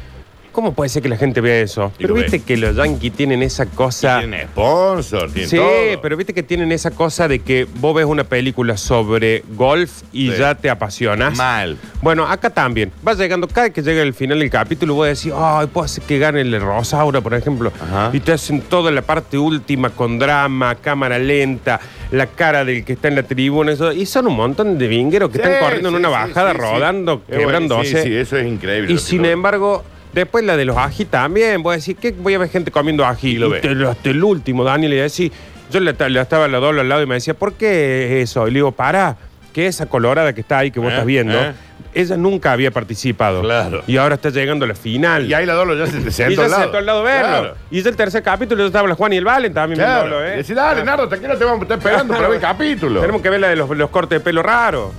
¿cómo 0.59 0.73
puede 0.75 0.89
ser 0.89 1.05
que 1.05 1.09
la 1.09 1.17
gente 1.17 1.41
vea 1.41 1.61
eso? 1.61 1.93
Y 1.99 2.03
Pero 2.03 2.15
lo 2.17 2.21
viste 2.21 2.39
ve. 2.39 2.45
que 2.45 2.57
los 2.57 2.75
yankees 2.75 3.13
tienen 3.13 3.45
esa 3.45 3.67
cosa... 3.67 4.19
Tienen 4.19 4.49
sponsor, 4.49 5.31
tienen 5.31 5.49
Sí, 5.49 5.57
todo. 5.57 6.03
pero 6.03 6.17
viste 6.17 6.35
que 6.35 6.43
tienen 6.43 6.73
esa 6.73 6.91
cosa 6.91 7.29
de 7.29 7.39
que 7.39 7.69
vos 7.77 7.95
ves 7.95 8.07
una 8.07 8.25
película 8.25 8.77
sobre 8.77 9.45
golf 9.55 10.03
y 10.13 10.33
Sí. 10.33 10.39
ya 10.39 10.57
te 10.57 10.69
apasionas. 10.69 11.37
Mal. 11.37 11.77
Bueno, 12.03 12.27
acá 12.27 12.51
también. 12.51 12.91
Vas 13.05 13.19
llegando, 13.19 13.47
cada 13.47 13.71
que 13.71 13.83
llega 13.83 14.03
el 14.03 14.15
final 14.15 14.41
del 14.41 14.51
capítulo, 14.51 14.95
voy 14.95 15.07
a 15.07 15.09
decir, 15.11 15.33
ay, 15.37 15.69
puedo 15.69 15.85
hacer 15.85 16.03
que 16.03 16.19
gane 16.19 16.41
el 16.41 16.61
Rosaura, 16.61 17.21
por 17.21 17.35
ejemplo. 17.35 17.73
Ajá. 17.81 18.11
Y 18.13 18.19
te 18.19 18.33
hacen 18.33 18.61
toda 18.63 18.91
la 18.91 19.03
parte 19.03 19.39
última 19.39 19.91
con 19.91 20.19
drama, 20.19 20.75
cámara 20.75 21.21
lenta, 21.21 21.79
la 22.11 22.27
cara 22.27 22.65
del 22.65 22.85
que 22.85 22.95
está 22.95 23.07
en 23.07 23.15
la 23.15 23.23
tribuna. 23.23 23.71
Eso. 23.71 23.93
Y 23.93 24.07
son 24.07 24.27
un 24.27 24.35
montón 24.37 24.77
de 24.77 24.89
vingueros 24.89 25.31
que 25.31 25.39
Sí, 25.39 25.43
están 25.45 25.61
corriendo 25.63 25.89
en 25.91 25.95
sí, 25.95 25.99
una 26.01 26.09
sí, 26.09 26.15
bajada, 26.15 26.51
sí, 26.53 26.57
sí. 26.59 26.63
rodando, 26.65 27.13
Es 27.15 27.29
bueno, 27.29 27.41
quebrándose. 27.43 28.03
Sí, 28.03 28.09
sí, 28.09 28.15
eso 28.17 28.37
es 28.37 28.47
increíble. 28.49 28.93
Y 28.93 28.97
que 28.97 29.01
sin 29.01 29.25
embargo, 29.25 29.85
después 30.13 30.45
la 30.45 30.57
de 30.57 30.65
los 30.65 30.77
ají 30.77 31.05
también. 31.05 31.63
Voy 31.63 31.75
a 31.75 31.77
decir, 31.77 31.97
¿qué 31.97 32.13
voy 32.13 32.35
a 32.35 32.39
ver 32.39 32.49
gente 32.49 32.71
comiendo 32.71 33.05
ají? 33.05 33.31
Y 33.31 33.39
lo 33.39 33.51
ve. 33.51 33.57
Hasta 33.59 33.69
el- 33.69 33.87
hasta 33.87 34.11
el 34.11 34.23
último, 34.25 34.65
Daniel, 34.65 34.93
y 34.93 34.97
decir, 34.97 35.33
yo 35.71 35.81
le, 35.81 35.93
le 36.09 36.21
estaba 36.21 36.49
la 36.49 36.59
doble 36.59 36.81
al 36.81 36.89
lado 36.89 37.03
y 37.03 37.07
me 37.07 37.15
decía, 37.15 37.35
¿por 37.35 37.55
qué 37.55 38.21
es 38.23 38.31
eso? 38.31 38.47
Y 38.49 38.51
le 38.53 38.57
digo, 38.59 38.73
para, 38.73 39.17
que 39.53 39.67
esa 39.67 39.87
colorada 39.87 40.33
que 40.33 40.41
está 40.41 40.59
ahí, 40.59 40.71
que 40.71 40.79
vos 40.81 40.89
Eh, 40.91 40.93
estás 40.93 41.07
viendo, 41.07 41.39
eh. 41.39 41.53
ella 41.95 42.17
nunca 42.17 42.53
había 42.53 42.71
participado. 42.71 43.41
Claro. 43.43 43.83
Y 43.87 43.97
ahora 43.97 44.15
está 44.15 44.31
llegando 44.31 44.65
a 44.65 44.69
la 44.69 44.75
final. 44.75 45.27
Y 45.27 45.35
ahí 45.35 45.45
la 45.47 45.55
Dolo 45.55 45.75
ya 45.75 45.87
se 45.91 45.99
te 46.01 46.09
Y 46.09 46.13
sentó 46.13 46.35
ya 46.37 46.43
al 46.45 46.49
se 46.49 46.51
lado. 46.51 46.63
sentó 46.65 46.79
al 46.79 46.87
lado 46.87 47.03
verlo. 47.03 47.29
Claro. 47.29 47.55
Y 47.71 47.83
ya 47.83 47.91
el 47.91 47.97
tercer 47.97 48.23
capítulo, 48.23 48.61
yo 48.63 48.67
estaba 48.67 48.87
la 48.87 48.95
Juan 48.95 49.13
y 49.15 49.17
el 49.17 49.25
Valen 49.25 49.53
también 49.53 49.79
Claro. 49.81 50.03
viéndolo, 50.07 50.27
Y 50.27 50.33
¿eh? 50.33 50.37
decís, 50.37 50.55
dale, 50.55 50.85
Nardo, 50.85 51.09
tranquilo, 51.09 51.37
te 51.37 51.45
vamos 51.45 51.61
a 51.61 51.63
estar 51.65 51.79
esperando 51.79 52.15
para 52.15 52.29
ver 52.29 52.37
el 52.37 52.41
capítulo. 52.43 53.01
Tenemos 53.01 53.23
que 53.23 53.31
ver 53.31 53.41
la 53.41 53.49
de 53.49 53.57
los, 53.57 53.69
los 53.71 53.91
cortes 53.91 54.19
de 54.19 54.25
pelo 54.25 54.43
raros. 54.43 54.93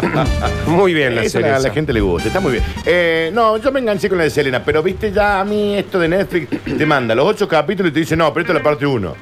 Muy 0.66 0.94
bien 0.94 1.14
la 1.14 1.22
Esa 1.22 1.38
serie. 1.38 1.50
a 1.52 1.58
la 1.58 1.70
gente 1.70 1.92
le 1.92 2.00
gusta, 2.00 2.28
está 2.28 2.40
muy 2.40 2.52
bien. 2.52 2.64
Eh, 2.84 3.30
no, 3.32 3.56
yo 3.58 3.72
me 3.72 3.80
enganché 3.80 4.08
con 4.08 4.18
la 4.18 4.24
de 4.24 4.30
Selena, 4.30 4.62
pero 4.64 4.82
viste 4.82 5.12
ya 5.12 5.40
a 5.40 5.44
mí 5.44 5.76
esto 5.76 5.98
de 5.98 6.08
Netflix 6.08 6.48
te 6.76 6.86
manda 6.86 7.14
los 7.14 7.26
ocho 7.26 7.48
capítulos 7.48 7.90
y 7.90 7.94
te 7.94 8.00
dice, 8.00 8.16
no, 8.16 8.32
pero 8.32 8.42
esta 8.42 8.52
es 8.52 8.58
la 8.58 8.62
parte 8.62 8.86
uno. 8.86 9.14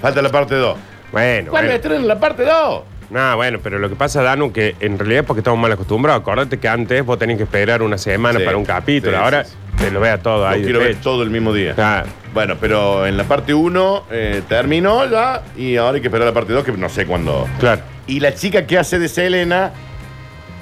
Falta 0.00 0.22
la 0.22 0.30
parte 0.30 0.54
dos. 0.54 0.76
Bueno, 1.12 1.50
¿Cuándo 1.50 1.68
bueno. 1.70 1.76
estrena 1.82 2.04
la 2.04 2.18
parte 2.20 2.44
dos? 2.44 2.82
No, 3.10 3.36
bueno, 3.36 3.58
pero 3.62 3.78
lo 3.78 3.88
que 3.88 3.96
pasa, 3.96 4.22
Danu, 4.22 4.52
que 4.52 4.76
en 4.80 4.98
realidad 4.98 5.20
es 5.22 5.26
porque 5.26 5.40
estamos 5.40 5.58
mal 5.58 5.72
acostumbrados. 5.72 6.20
Acordate 6.20 6.58
que 6.58 6.68
antes 6.68 7.02
vos 7.04 7.18
tenías 7.18 7.38
que 7.38 7.44
esperar 7.44 7.80
una 7.82 7.96
semana 7.96 8.38
Sí, 8.38 8.44
para 8.44 8.56
un 8.58 8.64
capítulo. 8.66 9.16
sí, 9.16 9.22
Ahora 9.22 9.44
sí, 9.44 9.54
te 9.78 9.90
lo 9.90 10.00
vea 10.00 10.18
todo 10.18 10.40
Lo 10.40 10.48
ahí. 10.48 10.62
quiero 10.62 10.80
ver 10.80 10.96
todo 10.96 11.22
el 11.22 11.30
mismo 11.30 11.54
día. 11.54 11.74
Claro. 11.74 12.06
Bueno, 12.34 12.56
pero 12.60 13.06
en 13.06 13.16
la 13.16 13.24
parte 13.24 13.54
1 13.54 14.04
terminó 14.48 15.08
ya 15.10 15.42
y 15.56 15.76
ahora 15.76 15.94
hay 15.96 16.00
que 16.02 16.08
esperar 16.08 16.26
la 16.28 16.34
parte 16.34 16.52
2 16.52 16.62
que 16.64 16.72
no 16.72 16.88
sé 16.90 17.06
cuándo. 17.06 17.48
Claro, 17.58 17.80
Y 18.06 18.20
la 18.20 18.34
chica 18.34 18.66
que 18.66 18.76
hace 18.78 18.98
de 18.98 19.08
Selena 19.08 19.72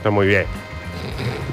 está 0.07 0.11
muy 0.15 0.27
bien. 0.29 0.45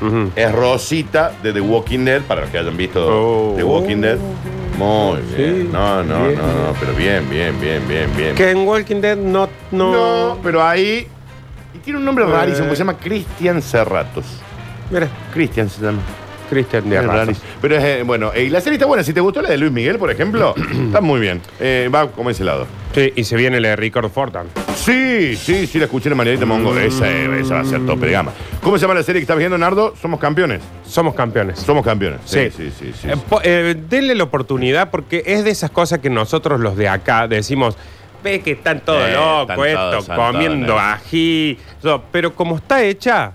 Ujú. 0.02 0.32
es 0.36 0.52
Rosita 0.52 1.32
de 1.42 1.54
The 1.54 1.62
Walking 1.62 2.06
Dead, 2.06 2.22
para 2.24 2.42
los 2.42 2.50
que 2.52 2.58
hayan 2.60 2.76
visto 2.78 3.06
Oh. 3.08 3.56
The 3.56 3.64
Walking 3.64 4.02
Dead. 4.02 4.18
Muy 4.78 5.22
bien. 5.36 5.72
No, 5.72 6.04
no, 6.04 6.28
bien. 6.28 6.38
no, 6.38 6.46
no, 6.48 6.74
pero 6.80 6.94
bien, 6.94 7.28
bien, 7.30 7.60
bien, 7.60 7.82
bien, 7.88 8.10
bien. 8.16 8.36
Que 8.36 8.52
en 8.52 8.68
Walking 8.68 9.02
Dead 9.02 9.16
no. 9.18 9.50
No, 9.72 9.92
No, 10.36 10.38
pero 10.44 10.64
ahí. 10.64 11.08
Y 11.74 11.80
tiene 11.80 11.98
un 12.00 12.06
nombre 12.06 12.26
Eh. 12.26 12.28
rarísimo, 12.28 12.68
que 12.70 12.76
se 12.76 12.80
llama 12.80 12.98
Cristian 12.98 13.62
Cerratos. 13.62 14.26
Mira, 14.92 15.08
Cristian 15.34 15.70
se 15.70 15.82
llama. 15.82 16.00
Cristian 16.50 16.90
de. 16.90 17.36
Pero 17.62 17.76
es, 17.78 17.84
eh, 17.84 18.04
bueno, 18.06 18.32
eh, 18.34 18.44
y 18.44 18.50
la 18.50 18.62
serie 18.62 18.76
está 18.76 18.86
buena. 18.86 19.04
Si 19.04 19.14
te 19.14 19.20
gustó 19.22 19.42
la 19.42 19.50
de 19.50 19.58
Luis 19.58 19.72
Miguel, 19.72 19.98
por 19.98 20.12
ejemplo, 20.12 20.54
está 20.86 21.02
muy 21.02 21.20
bien. 21.20 21.42
Eh, 21.60 21.90
va 21.94 22.08
como 22.12 22.30
ese 22.30 22.44
lado. 22.44 22.68
Sí, 22.94 23.12
y 23.16 23.24
se 23.24 23.36
viene 23.36 23.58
el 23.58 23.64
de 23.64 23.76
Ricardo 23.76 24.10
Fortan. 24.10 24.48
Sí, 24.76 25.36
sí, 25.36 25.66
sí, 25.66 25.80
la 25.80 25.86
escuché 25.86 26.10
en 26.10 26.18
Marianita 26.18 26.46
Mongo. 26.46 26.78
Esa, 26.78 27.10
eh, 27.10 27.40
esa 27.40 27.56
va 27.56 27.60
a 27.62 27.66
ser 27.66 27.86
tope 27.86 28.06
de 28.06 28.12
gama. 28.12 28.32
¿Cómo 28.62 28.78
se 28.78 28.84
llama 28.84 28.94
la 28.94 29.04
serie 29.04 29.20
que 29.20 29.24
estás 29.24 29.38
viendo, 29.38 29.58
Nardo? 29.58 29.96
Somos 30.00 30.20
campeones. 30.20 30.62
Somos 30.86 31.16
campeones. 31.16 31.60
Somos 31.60 31.84
campeones. 31.84 32.20
Sí, 32.26 32.52
Sí. 32.52 32.70
sí, 32.70 32.72
sí. 32.80 32.94
sí, 33.02 33.08
Eh, 33.10 33.14
sí. 33.16 33.22
po- 33.28 33.42
eh, 33.44 33.76
denle 33.90 34.14
la 34.14 34.24
oportunidad 34.26 34.92
porque 34.92 35.24
es 35.26 35.44
de 35.44 35.50
esas 35.52 35.72
cosas 35.72 36.00
que 36.00 36.10
nosotros 36.12 36.60
los 36.60 36.76
de 36.78 36.88
acá 36.90 37.28
decimos, 37.28 37.76
ve 38.24 38.42
que 38.42 38.52
están 38.52 38.82
todos 38.82 39.10
Eh, 39.10 39.14
locos 39.14 39.66
están 39.68 39.94
esto, 40.00 40.16
comiendo 40.16 40.76
eh. 40.76 40.80
ají. 40.80 41.58
Pero 42.12 42.36
como 42.36 42.58
está 42.58 42.84
hecha, 42.84 43.32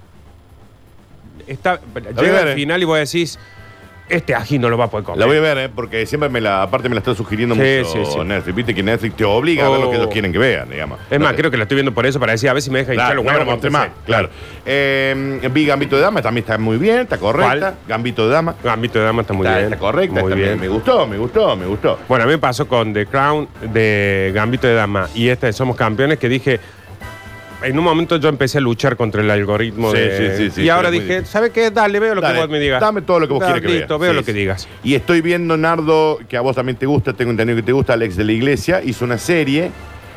está, 1.49 1.81
llega 1.95 2.21
ver, 2.23 2.35
al 2.43 2.49
eh. 2.49 2.55
final 2.55 2.83
y 2.83 2.85
vos 2.85 2.99
decís, 2.99 3.39
este 4.09 4.35
ají 4.35 4.59
no 4.59 4.71
lo 4.71 4.79
va 4.79 4.87
a 4.87 4.91
poder 4.91 5.05
comer. 5.05 5.21
La 5.21 5.27
voy 5.27 5.37
a 5.37 5.41
ver, 5.41 5.59
¿eh? 5.59 5.69
porque 5.69 6.07
siempre 6.07 6.31
me 6.31 6.41
la, 6.41 6.63
aparte 6.63 6.89
me 6.89 6.95
la 6.95 7.01
está 7.01 7.15
sugiriendo 7.15 7.55
Sí, 7.55 7.61
mucho 7.61 8.07
sí, 8.07 8.13
sí. 8.13 8.19
Netflix. 8.25 8.57
Viste 8.57 8.75
que 8.75 8.83
Netflix 8.83 9.17
te 9.17 9.25
obliga 9.25 9.67
a 9.67 9.69
ver 9.69 9.81
lo 9.81 9.91
que 9.91 9.97
Oh. 9.97 10.01
ellos 10.01 10.11
quieren 10.11 10.33
que 10.33 10.39
vean, 10.39 10.71
digamos. 10.71 10.99
Es 11.11 11.21
más, 11.21 11.35
creo 11.35 11.51
que 11.51 11.59
la 11.59 11.65
estoy 11.65 11.75
viendo 11.77 11.93
por 11.93 12.07
eso, 12.07 12.19
para 12.19 12.33
decir, 12.33 12.49
a 12.49 12.55
ver 12.55 12.63
si 12.63 12.71
me 12.71 12.79
deja 12.79 12.95
hinchar 12.95 13.09
Claro, 13.09 13.23
los 13.23 13.27
huevos. 13.47 13.63
no, 13.65 13.71
más, 13.71 13.89
claro. 14.07 14.31
Eh, 14.65 15.41
vi 15.53 15.67
Gambito 15.67 15.97
de 15.97 16.03
Dama, 16.03 16.23
también 16.23 16.43
está 16.43 16.57
muy 16.57 16.79
bien, 16.79 17.01
está 17.01 17.19
correcta. 17.19 17.59
¿Cuál? 17.59 17.75
Gambito 17.87 18.27
de 18.27 18.33
Dama. 18.35 18.55
Ámbito 18.65 18.99
de 18.99 19.05
dama 19.05 19.21
está 19.23 19.35
muy 19.35 19.47
está, 19.47 19.59
bien. 19.59 19.73
está 19.73 19.79
correcta, 19.79 20.21
Muy 20.23 20.33
está- 20.33 20.35
bien. 20.37 20.51
Me, 20.53 20.57
me 20.63 20.69
gustó, 20.69 21.07
me 21.07 21.19
gustó, 21.19 21.55
me 21.57 21.67
gustó. 21.67 21.99
Bueno, 22.09 22.25
a 22.25 22.27
mí 22.27 22.33
me 22.33 22.39
pasó 22.39 22.67
con 22.67 22.95
The 22.95 23.05
Crown 23.07 23.47
de 23.73 24.33
Gambito 24.35 24.67
de 24.67 24.75
Dama 24.75 25.09
y 25.15 25.29
esta 25.29 25.49
de 25.49 25.53
Somos 25.53 25.77
Campeones 25.77 26.19
que 26.19 26.31
dije, 26.31 26.61
en 27.63 27.79
un 27.79 27.85
momento 27.85 28.17
yo 28.17 28.29
empecé 28.29 28.59
a 28.59 28.61
luchar 28.61 28.97
contra 28.97 29.21
el 29.23 29.31
algoritmo 29.31 29.91
Sí, 29.93 29.99
de... 29.99 30.37
sí, 30.37 30.45
sí, 30.45 30.51
sí, 30.55 30.63
y 30.63 30.69
ahora 30.69 30.91
dije. 30.91 31.25
¿sabe 31.25 31.51
qué? 31.51 31.71
Dale, 31.71 31.99
veo 31.99 32.15
lo 32.15 32.21
Dale, 32.21 32.35
que 32.35 32.41
vos 32.41 32.49
me 32.51 32.59
digas. 32.61 32.81
Dame 32.81 33.03
todo 33.03 33.21
lo 33.21 33.27
que 33.27 33.35
vos 33.35 33.43
quieras 33.43 33.61
que 33.63 33.69
listo, 33.69 33.99
vea. 33.99 34.11
veo 34.11 34.21
lo 34.21 34.25
que 34.25 34.33
digas. 34.33 34.69
Y 34.85 34.95
estoy 34.95 35.21
viendo, 35.21 35.57
Nardo, 35.57 36.19
que 36.29 36.37
a 36.37 36.41
vos 36.41 36.55
también 36.57 36.77
te 36.77 36.87
gusta, 36.87 37.13
tengo 37.13 37.31
entendido 37.31 37.57
que 37.57 37.63
te 37.63 37.73
gusta, 37.73 37.95
Alex 37.95 38.17
de 38.17 38.25
la 38.25 38.33
Iglesia, 38.33 38.83
hizo 38.85 39.05
una 39.05 39.19
serie 39.19 39.71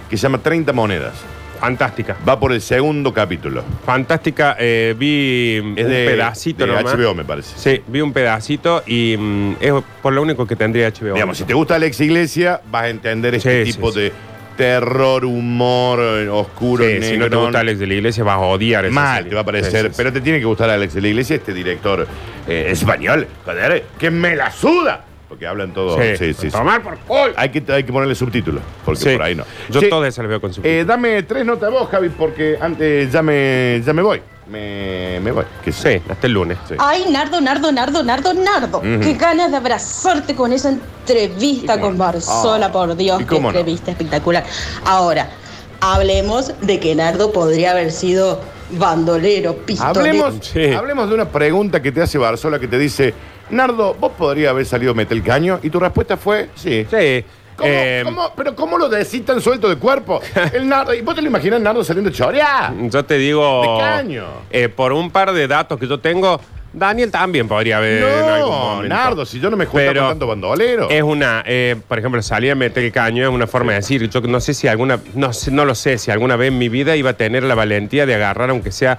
que 0.10 0.17
se 0.17 0.24
llama 0.24 0.38
30 0.39 0.71
monedas. 0.74 1.13
Fantástica. 1.60 2.17
Va 2.27 2.39
por 2.39 2.51
el 2.53 2.60
segundo 2.62 3.13
capítulo. 3.13 3.63
Fantástica. 3.86 4.55
eh, 4.60 4.95
vi 4.98 5.57
Es 5.79 5.86
un 5.86 5.91
de, 5.91 6.05
pedacito 6.07 6.65
de 6.65 6.74
nomás. 6.74 6.95
HBO, 6.98 7.13
me 7.13 7.24
parece. 7.24 7.53
Sí, 7.55 7.83
vi 7.88 8.01
un 8.01 8.12
pedacito 8.13 8.81
y 8.88 9.15
mm, 9.15 9.55
es 9.60 9.71
por 10.01 10.12
lo 10.13 10.24
único 10.24 10.48
que 10.48 10.55
tendría 10.55 10.89
HBO. 10.89 11.13
Digamos, 11.13 11.38
si 11.38 11.43
te 11.43 11.53
gusta 11.53 11.75
Alex 11.75 12.00
Iglesia, 12.01 12.62
vas 12.71 12.83
a 12.86 12.89
entender 12.89 13.36
este 13.36 13.63
Sí, 13.65 13.74
tipo 13.74 13.91
sí, 13.91 14.00
de 14.00 14.12
terror, 14.58 15.25
humor, 15.25 16.00
eh, 16.01 16.29
oscuro, 16.29 16.84
Sí, 16.86 16.91
negro. 16.93 17.08
si 17.08 17.17
no 17.17 17.29
te 17.29 17.35
gusta 17.35 17.59
Alex 17.59 17.79
de 17.79 17.87
la 17.87 17.94
Iglesia 17.96 18.24
vas 18.24 18.35
a 18.35 18.40
odiar 18.40 18.85
esa 18.85 18.94
Mal 18.94 19.16
serie. 19.18 19.29
te 19.29 19.35
va 19.35 19.42
a 19.42 19.46
parecer, 19.46 19.81
Sí, 19.83 19.87
sí, 19.90 19.94
pero 19.98 20.14
te 20.14 20.22
tiene 20.22 20.40
que 20.40 20.46
gustar 20.46 20.70
Alex 20.70 20.94
de 20.94 21.01
la 21.01 21.07
Iglesia, 21.07 21.35
este 21.35 21.53
director 21.53 22.07
eh, 22.48 22.68
español, 22.70 23.27
joder, 23.46 23.85
que 23.98 24.11
me 24.11 24.35
la 24.35 24.51
suda. 24.51 25.05
Porque 25.29 25.48
hablan 25.48 25.72
todo. 25.74 25.98
Sí, 25.98 26.18
Sí, 26.18 26.33
sí, 26.33 26.42
sí. 26.42 26.50
Tomar 26.51 26.81
por 26.83 26.98
culo. 27.00 27.33
Hay 27.37 27.50
que, 27.50 27.64
hay 27.72 27.83
que 27.85 27.94
ponerle 27.94 28.16
subtítulos, 28.16 28.61
porque 28.83 29.00
Sí. 29.00 29.09
por 29.14 29.22
ahí 29.24 29.33
no. 29.33 29.46
Yo 29.70 29.79
Che, 29.79 29.87
todas 29.87 30.09
esas 30.09 30.24
las 30.24 30.29
veo 30.29 30.42
con 30.42 30.53
su 30.53 30.59
eh, 30.61 30.83
dame 30.85 31.24
tres 31.24 31.46
notas 31.46 31.72
vos, 31.72 31.87
Javi, 31.90 32.09
porque 32.09 32.57
antes 32.59 33.09
ya 33.11 33.22
me, 33.22 33.81
ya 33.85 33.94
me 33.94 34.01
voy. 34.01 34.22
Me, 34.51 35.20
me 35.22 35.31
voy. 35.31 35.46
Que 35.64 35.72
Sí, 35.72 36.01
hasta 36.09 36.27
el 36.27 36.33
lunes. 36.33 36.57
Sí. 36.68 36.75
Ay, 36.77 37.05
Nardo, 37.09 37.40
Nardo, 37.40 37.72
Nardo, 37.72 38.03
Nardo, 38.03 38.33
Nardo. 38.33 38.79
Ujú. 38.79 39.00
Qué 39.00 39.14
ganas 39.14 39.50
de 39.50 39.57
abrazarte 39.57 40.35
con 40.35 40.51
esa 40.51 40.70
entrevista 40.70 41.75
¿Y 41.75 41.77
cómo 41.77 41.90
con? 41.92 41.98
Barzola, 41.98 42.66
Ah, 42.66 42.72
por 42.72 42.96
Dios, 42.98 43.22
¿y 43.22 43.24
qué 43.24 43.29
cómo 43.35 43.51
no? 43.51 43.57
entrevista 43.57 43.92
espectacular. 43.92 44.44
Ahora, 44.85 45.29
hablemos 45.79 46.51
de 46.61 46.79
que 46.81 46.94
Nardo 46.96 47.31
podría 47.31 47.72
haber 47.72 47.92
sido 47.94 48.42
bandolero, 48.72 49.55
pistolero. 49.55 50.00
Hablemos, 50.25 50.35
Sí. 50.46 50.74
hablemos 50.74 51.07
de 51.09 51.16
una 51.16 51.29
pregunta 51.29 51.81
que 51.81 51.92
te 51.94 52.01
hace 52.01 52.18
Barzola 52.18 52.59
que 52.59 52.68
te 52.68 52.77
dice, 52.77 53.14
Nardo, 53.51 53.96
¿vos 54.00 54.11
podrías 54.18 54.50
haber 54.51 54.66
salido 54.66 54.92
a 54.92 54.96
meter 54.96 55.18
el 55.18 55.24
caño? 55.24 55.59
Y 55.64 55.70
tu 55.70 55.79
respuesta 55.79 56.18
fue, 56.18 56.50
sí. 56.55 56.85
Sí. 56.92 57.24
¿Cómo, 57.61 57.74
eh, 57.74 58.01
cómo- 58.03 58.33
pero 58.35 58.55
¿cómo 58.55 58.77
lo 58.77 58.89
decís 58.89 59.24
tan 59.25 59.39
suelto 59.41 59.69
de 59.69 59.75
cuerpo? 59.77 60.19
El 60.53 60.67
Nardo, 60.67 60.93
¿y 60.93 61.01
vos 61.01 61.15
te 61.15 61.21
lo 61.21 61.27
imaginas 61.27 61.61
Nardo 61.61 61.83
saliendo 61.83 62.11
chorea? 62.11 62.74
Yo 62.89 63.05
te 63.05 63.17
digo. 63.17 63.61
De 63.61 63.83
caño. 63.83 64.25
eh, 64.50 64.69
por 64.69 64.91
un 64.93 65.09
par 65.11 65.31
de 65.31 65.47
datos 65.47 65.79
que 65.79 65.87
yo 65.87 66.00
tengo, 66.00 66.39
Daniel 66.74 67.11
también 67.11 67.47
podría 67.50 67.77
haber 67.77 68.01
en 68.03 68.29
algún 68.29 68.50
No, 68.51 68.57
momento. 68.75 68.95
Nardo, 68.95 69.25
si 69.25 69.39
yo 69.41 69.50
no 69.50 69.57
me 69.57 69.65
junto 69.65 69.77
Pero 69.85 70.01
con 70.01 70.09
tanto 70.11 70.27
bandolero. 70.27 70.89
Es 70.89 71.03
una, 71.03 71.43
eh, 71.45 71.75
por 71.87 72.00
ejemplo, 72.00 72.21
salir 72.21 72.51
a 72.51 72.55
meter 72.55 72.83
el 72.85 72.91
caño 72.93 73.24
es 73.24 73.29
una 73.29 73.45
forma 73.47 73.74
de 73.74 73.79
decir. 73.79 74.09
Yo 74.09 74.21
no 74.21 74.39
sé 74.39 74.53
si 74.53 74.67
alguna, 74.69 75.00
no, 75.13 75.33
sé, 75.33 75.51
no 75.51 75.65
lo 75.65 75.75
sé, 75.75 75.97
si 75.97 76.11
alguna 76.11 76.35
vez 76.37 76.47
en 76.47 76.57
mi 76.57 76.69
vida 76.69 76.95
iba 76.95 77.09
a 77.09 77.13
tener 77.13 77.43
la 77.43 77.55
valentía 77.55 78.05
de 78.05 78.15
agarrar, 78.15 78.50
aunque 78.51 78.71
sea 78.71 78.97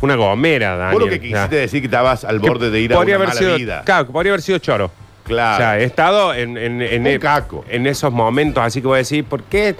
una 0.00 0.16
gomera, 0.16 0.76
Daniel. 0.76 0.92
Vos 0.94 1.02
lo 1.02 1.08
que 1.08 1.16
O 1.16 1.30
sea, 1.30 1.38
quisiste 1.42 1.56
decir 1.56 1.80
que 1.82 1.86
estabas 1.86 2.24
al 2.24 2.38
borde 2.40 2.70
de 2.70 2.80
ir 2.80 2.92
a 2.92 2.96
podría 2.96 3.16
una 3.16 3.24
haber 3.26 3.28
mala 3.36 3.38
sido, 3.40 3.56
vida. 3.56 3.82
Claro, 3.84 4.06
que 4.06 4.12
podría 4.12 4.32
haber 4.32 4.42
sido 4.42 4.58
choro. 4.58 4.90
Claro. 5.28 5.54
O 5.54 5.58
sea, 5.58 5.78
he 5.78 5.84
estado 5.84 6.34
en, 6.34 6.56
en, 6.56 6.82
en, 6.82 7.00
Un 7.02 7.06
e- 7.06 7.18
caco. 7.20 7.64
en 7.68 7.86
esos 7.86 8.12
momentos, 8.12 8.62
así 8.64 8.80
que 8.80 8.86
voy 8.88 8.96
a 8.96 8.98
decir, 8.98 9.24
¿por 9.24 9.42
qué? 9.44 9.76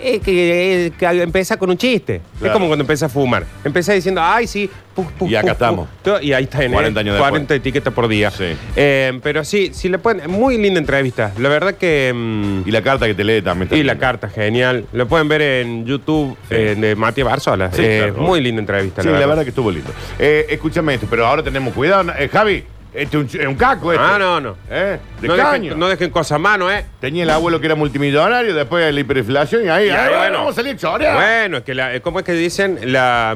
Es 0.00 0.20
que, 0.20 0.92
que 0.98 1.06
empieza 1.22 1.56
con 1.56 1.70
un 1.70 1.76
chiste. 1.78 2.20
Claro. 2.38 2.46
Es 2.46 2.52
como 2.52 2.66
cuando 2.66 2.82
empecé 2.82 3.04
a 3.04 3.08
fumar. 3.08 3.44
Empecé 3.62 3.94
diciendo, 3.94 4.20
ay, 4.20 4.48
sí, 4.48 4.68
puf, 4.96 5.06
puf, 5.12 5.30
Y 5.30 5.36
acá 5.36 5.42
puf, 5.42 5.52
estamos. 5.52 5.88
Y 6.22 6.32
ahí 6.32 6.42
está 6.42 6.64
en 6.64 6.72
40 6.72 6.98
años 6.98 7.18
40 7.20 7.54
etiquetas 7.54 7.92
por 7.94 8.08
día. 8.08 8.32
Sí. 8.32 8.46
Eh, 8.74 9.20
pero 9.22 9.44
sí, 9.44 9.70
sí 9.72 9.88
le 9.88 9.98
pueden. 9.98 10.28
Muy 10.28 10.58
linda 10.58 10.80
entrevista. 10.80 11.30
La 11.38 11.48
verdad 11.48 11.74
que. 11.76 12.10
mm, 12.12 12.62
Y 12.68 12.72
la 12.72 12.82
carta 12.82 13.06
que 13.06 13.14
te 13.14 13.22
lee 13.22 13.42
también. 13.42 13.66
está 13.68 13.76
y 13.76 13.84
la 13.84 13.92
linda. 13.92 14.04
carta, 14.04 14.28
genial. 14.28 14.86
Lo 14.92 15.06
pueden 15.06 15.28
ver 15.28 15.40
en 15.42 15.86
YouTube 15.86 16.36
eh, 16.50 16.74
de 16.76 16.96
Matías 16.96 17.28
Barzola. 17.28 17.70
Sí, 17.70 17.82
Eh, 17.84 17.98
claro. 18.12 18.22
muy 18.28 18.40
linda 18.40 18.58
entrevista. 18.60 19.02
Sí, 19.02 19.08
la 19.08 19.24
verdad 19.24 19.44
que 19.44 19.50
estuvo 19.50 19.70
lindo. 19.70 19.90
Eh, 20.18 20.46
escúchame 20.48 20.94
esto, 20.94 21.06
pero 21.08 21.26
ahora 21.28 21.44
tenemos 21.44 21.72
cuidado. 21.74 22.10
Eh, 22.18 22.28
Javi, 22.28 22.64
este 22.94 23.16
es 23.18 23.34
un, 23.34 23.40
es 23.40 23.46
un 23.46 23.54
caco 23.54 23.92
este. 23.92 24.04
Ah, 24.04 24.18
no, 24.18 24.40
no. 24.40 24.56
¿Eh? 24.70 24.98
De 25.20 25.28
no, 25.28 25.36
caño. 25.36 25.62
dejen, 25.64 25.78
no 25.78 25.88
dejen 25.88 26.10
cosas 26.10 26.32
a 26.32 26.38
mano, 26.38 26.70
¿eh? 26.70 26.84
Tenía 27.00 27.22
el 27.24 27.30
abuelo 27.30 27.58
que 27.60 27.66
era 27.66 27.74
multimillonario, 27.74 28.54
después 28.54 28.84
de 28.84 28.92
la 28.92 29.00
hiperinflación 29.00 29.64
y 29.64 29.68
ahí, 29.68 29.86
Y 29.86 29.90
ahí, 29.90 29.96
ahí, 30.12 30.14
bueno, 30.18 30.38
vamos 30.38 30.52
a 30.52 30.56
salir 30.56 30.76
chorea. 30.76 31.14
Bueno, 31.14 31.58
es 31.58 31.62
que 31.64 31.74
la, 31.74 31.98
¿cómo 32.00 32.18
es 32.18 32.24
que 32.24 32.32
dicen? 32.32 32.78
La, 32.92 33.34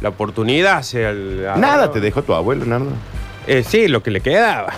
la 0.00 0.08
oportunidad 0.08 0.78
hacia 0.78 1.10
el. 1.10 1.44
Nada 1.56 1.90
te 1.92 2.00
dejó 2.00 2.22
tu 2.22 2.34
abuelo, 2.34 2.64
Nardo. 2.66 2.92
Eh, 3.46 3.62
sí, 3.66 3.88
lo 3.88 4.02
que 4.02 4.10
le 4.10 4.20
quedaba. 4.20 4.72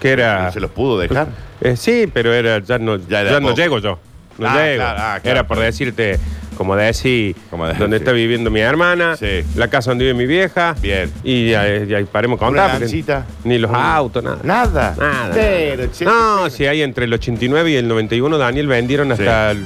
Que 0.00 0.10
era. 0.12 0.44
¿No 0.44 0.52
se 0.52 0.60
los 0.60 0.70
pudo 0.70 0.98
dejar? 0.98 1.28
Eh, 1.60 1.76
sí, 1.76 2.10
pero 2.12 2.32
era, 2.34 2.58
ya 2.60 2.78
no, 2.78 2.96
Ya 2.96 3.04
ya 3.08 3.20
era 3.22 3.40
no 3.40 3.48
poco. 3.48 3.56
llego 3.60 3.78
yo. 3.78 3.98
No 4.38 4.46
Ah, 4.48 4.54
llego. 4.62 4.76
claro, 4.82 4.98
ah, 5.00 5.18
claro. 5.22 5.38
Era 5.38 5.46
por 5.46 5.58
decirte, 5.58 6.18
como 6.56 6.74
decir, 6.76 7.36
Como 7.50 7.66
decir, 7.66 7.80
donde 7.80 7.98
sí. 7.98 8.02
está 8.02 8.12
viviendo 8.12 8.50
mi 8.50 8.60
hermana, 8.60 9.16
Sí. 9.16 9.42
la 9.54 9.68
casa 9.68 9.90
donde 9.90 10.04
vive 10.06 10.14
mi 10.16 10.26
vieja. 10.26 10.74
Bien. 10.80 11.10
Y 11.22 11.50
ya, 11.50 11.84
ya 11.84 12.04
paremos 12.06 12.38
con 12.38 12.48
Una 12.48 12.78
lancita. 12.78 13.26
Ni 13.44 13.58
los 13.58 13.70
Un- 13.70 13.76
autos, 13.76 14.24
nada. 14.24 14.38
Nada. 14.42 14.94
Nada. 14.98 15.30
Pero, 15.34 15.90
che, 15.92 16.04
no, 16.04 16.48
si 16.50 16.66
hay 16.66 16.82
entre 16.82 17.04
el 17.04 17.12
89 17.12 17.70
y 17.70 17.76
el 17.76 17.86
91, 17.88 18.38
Daniel 18.38 18.66
vendieron 18.66 19.12
hasta. 19.12 19.52
el- 19.52 19.64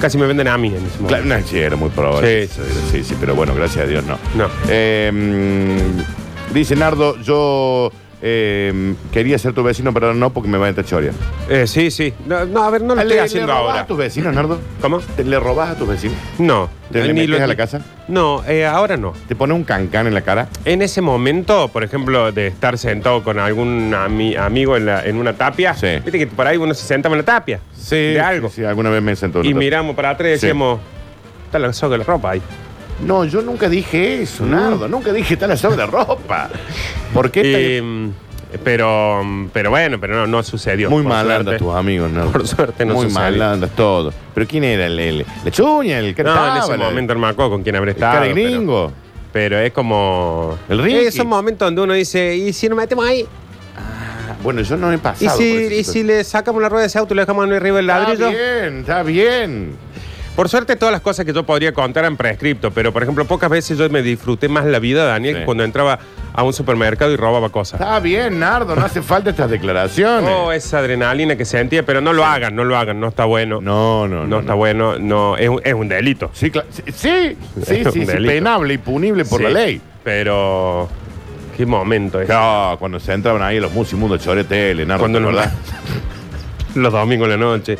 casi 0.00 0.16
me 0.18 0.26
venden 0.26 0.48
a 0.48 0.56
mí 0.56 0.68
en 0.68 0.76
ese 0.76 0.96
momento. 1.00 1.06
Claro, 1.08 1.24
no, 1.26 1.46
sí, 1.46 1.58
era 1.58 1.76
muy 1.76 1.90
probable. 1.90 2.46
Sí, 2.46 2.54
Sí, 2.54 2.62
sí, 2.92 3.04
sí, 3.04 3.16
pero 3.20 3.34
bueno, 3.34 3.54
gracias 3.54 3.84
a 3.84 3.86
Dios 3.86 4.04
no. 4.04 4.18
No. 4.34 4.48
Eh, 4.68 5.10
mm, 5.12 6.54
dice 6.54 6.74
Nardo, 6.76 7.18
yo 7.20 7.92
eh, 8.22 8.94
quería 9.12 9.38
ser 9.38 9.52
tu 9.54 9.62
vecino, 9.62 9.92
pero 9.94 10.14
no 10.14 10.30
porque 10.30 10.48
me 10.48 10.58
va 10.58 10.68
a 10.68 10.84
choria. 10.84 11.12
Eh, 11.48 11.66
sí, 11.66 11.90
sí. 11.90 12.12
No, 12.26 12.44
no, 12.44 12.62
a 12.62 12.70
ver, 12.70 12.82
no 12.82 12.94
lo 12.94 13.00
estoy 13.00 13.18
haciendo 13.18 13.52
robás 13.52 13.68
ahora. 13.70 13.80
a 13.80 13.86
tus 13.86 13.96
vecinos, 13.98 14.34
Nardo? 14.34 14.60
¿Cómo? 14.80 14.98
¿Te 14.98 15.24
le 15.24 15.38
robás 15.40 15.70
a 15.70 15.74
tus 15.76 15.88
vecinos? 15.88 16.16
No. 16.38 16.68
¿Te 16.92 17.00
le 17.02 17.12
Ni 17.12 17.20
metes 17.20 17.38
lo- 17.38 17.44
a 17.44 17.46
la 17.46 17.56
casa? 17.56 17.80
No, 18.08 18.42
eh, 18.46 18.66
ahora 18.66 18.96
no. 18.96 19.12
¿Te 19.28 19.36
pones 19.36 19.56
un 19.56 19.64
cancán 19.64 20.06
en 20.08 20.14
la 20.14 20.22
cara? 20.22 20.48
En 20.64 20.82
ese 20.82 21.00
momento, 21.00 21.68
por 21.68 21.84
ejemplo, 21.84 22.32
de 22.32 22.48
estar 22.48 22.76
sentado 22.78 23.22
con 23.22 23.38
algún 23.38 23.92
ami- 23.92 24.36
amigo 24.36 24.76
en, 24.76 24.86
la- 24.86 25.04
en 25.04 25.16
una 25.16 25.32
tapia, 25.34 25.74
Sí. 25.74 25.86
viste 26.04 26.18
que 26.18 26.26
por 26.26 26.46
ahí 26.46 26.56
uno 26.56 26.74
se 26.74 26.84
sentaba 26.86 27.14
en 27.14 27.20
la 27.20 27.24
tapia 27.24 27.60
Sí. 27.76 27.94
de 27.96 28.20
algo. 28.20 28.48
Sí, 28.50 28.64
alguna 28.64 28.90
vez 28.90 29.02
me 29.02 29.14
sentó. 29.16 29.40
en 29.40 29.46
y 29.46 29.54
miramos 29.54 29.94
para 29.94 30.10
atrás 30.10 30.28
y 30.28 30.38
Sí. 30.38 30.46
decíamos, 30.46 30.80
está 31.46 31.58
la 31.60 31.72
soga 31.72 31.92
de 31.92 31.98
la 31.98 32.04
ropa 32.04 32.30
ahí. 32.32 32.42
No, 33.06 33.24
yo 33.24 33.40
nunca 33.42 33.68
dije 33.68 34.22
eso, 34.22 34.44
Nardo. 34.44 34.86
Nunca 34.88 35.12
dije 35.12 35.36
tal 35.36 35.50
asado 35.52 35.76
de 35.76 35.86
ropa. 35.86 36.50
¿Por 37.14 37.30
qué? 37.30 37.42
Eh, 37.78 38.10
pero, 38.64 39.22
pero 39.52 39.70
bueno, 39.70 39.98
pero 40.00 40.16
no, 40.16 40.26
no 40.26 40.42
sucedió. 40.42 40.90
Muy 40.90 41.02
por 41.02 41.12
malandra 41.12 41.52
suerte. 41.58 41.64
tus 41.64 41.74
amigos, 41.74 42.10
Nardo. 42.10 42.30
Por 42.32 42.46
suerte 42.46 42.84
no 42.84 42.94
Muy 42.94 43.04
sucedió. 43.06 43.20
malandras 43.30 43.70
todo. 43.72 44.12
¿Pero 44.34 44.46
quién 44.46 44.64
era 44.64 44.86
el, 44.86 44.98
el, 44.98 45.26
la 45.44 45.50
chuña, 45.50 45.98
el 45.98 46.14
que 46.14 46.22
No, 46.24 46.30
estaba, 46.30 46.56
en 46.56 46.62
ese 46.62 46.76
la- 46.76 46.84
momento 46.84 47.14
no 47.14 47.20
me 47.20 47.28
acuerdo 47.28 47.50
con 47.52 47.62
quién 47.62 47.76
habré 47.76 47.92
el 47.92 47.96
estado. 47.96 48.12
cara 48.20 48.34
pero- 48.34 48.48
gringo? 48.48 48.92
Pero, 49.32 49.58
es 49.60 49.72
como. 49.72 50.58
El 50.68 50.82
Ricky. 50.82 50.98
Esos 51.06 51.24
momentos 51.24 51.64
donde 51.66 51.80
uno 51.82 51.92
dice, 51.94 52.36
¿y 52.36 52.52
si 52.52 52.68
nos 52.68 52.76
metemos 52.76 53.06
ahí? 53.06 53.24
Bueno, 54.42 54.62
yo 54.62 54.76
no 54.76 54.90
he 54.90 54.94
¿Y 54.94 54.98
pasado. 54.98 55.36
si, 55.38 55.52
por 55.52 55.60
esa 55.62 55.66
y 55.66 55.76
si 55.76 55.84
situación. 55.84 56.06
le 56.08 56.24
sacamos 56.24 56.62
la 56.62 56.68
rueda 56.68 56.80
de 56.82 56.86
ese 56.88 56.98
auto 56.98 57.12
y 57.14 57.16
le 57.16 57.22
dejamos 57.22 57.48
arriba 57.50 57.76
del 57.76 57.88
Está 57.90 57.98
ladrillo? 58.00 58.30
bien, 58.30 58.78
está 58.80 59.02
bien. 59.04 59.72
Por 60.36 60.48
suerte, 60.48 60.76
todas 60.76 60.92
las 60.92 61.02
cosas 61.02 61.26
que 61.26 61.32
yo 61.34 61.44
podría 61.44 61.72
contar 61.72 62.04
eran 62.04 62.16
prescripto, 62.16 62.70
pero 62.70 62.92
por 62.92 63.02
ejemplo, 63.02 63.24
pocas 63.26 63.50
veces 63.50 63.76
yo 63.76 63.88
me 63.90 64.00
disfruté 64.00 64.48
más 64.48 64.64
la 64.64 64.78
vida, 64.78 65.04
Daniel, 65.04 65.34
Sí. 65.34 65.40
que 65.40 65.44
cuando 65.44 65.64
entraba 65.64 65.98
a 66.32 66.42
un 66.44 66.52
supermercado 66.54 67.10
y 67.12 67.16
robaba 67.16 67.50
cosas. 67.50 67.80
Está 67.80 67.98
bien, 68.00 68.38
Nardo, 68.38 68.74
no 68.76 68.82
hace 68.84 69.02
falta 69.02 69.30
estas 69.30 69.50
declaraciones. 69.50 70.30
Oh, 70.32 70.50
esa 70.52 70.78
adrenalina 70.78 71.36
que 71.36 71.44
sentía, 71.44 71.82
pero 71.84 72.00
no 72.00 72.12
lo 72.14 72.24
hagan, 72.24 72.54
no 72.54 72.64
lo 72.64 72.76
hagan, 72.78 73.00
no 73.00 73.08
está 73.08 73.24
bueno. 73.26 73.60
No, 73.60 74.08
no, 74.08 74.20
no. 74.20 74.26
No, 74.26 74.40
está 74.40 74.54
bueno, 74.54 74.98
no, 74.98 75.36
es, 75.36 75.48
un- 75.48 75.60
es 75.62 75.74
un 75.74 75.88
delito. 75.88 76.30
Sí, 76.32 76.50
cla- 76.50 76.64
sí, 76.70 76.82
sí, 76.86 76.92
sí, 77.66 77.74
Es 77.74 77.86
un 77.86 77.92
sí, 77.92 78.00
sí, 78.00 78.06
delito. 78.06 78.32
penable 78.32 78.74
y 78.74 78.78
punible 78.78 79.24
por 79.26 79.38
Sí, 79.38 79.44
la 79.44 79.50
ley. 79.50 79.80
Pero, 80.04 80.88
qué 81.56 81.66
momento 81.66 82.20
es. 82.20 82.28
No, 82.28 82.76
cuando 82.78 82.98
se 83.00 83.12
entraban 83.12 83.42
ahí 83.42 83.60
los 83.60 83.72
musimundos 83.72 84.22
choretele, 84.22 84.86
Nardo, 84.86 85.00
Cuando 85.02 85.20
nos 85.20 85.34
¿verdad? 85.34 85.52
Los 86.76 86.92
domingos 86.92 87.26
en 87.26 87.30
la 87.32 87.36
noche. 87.36 87.76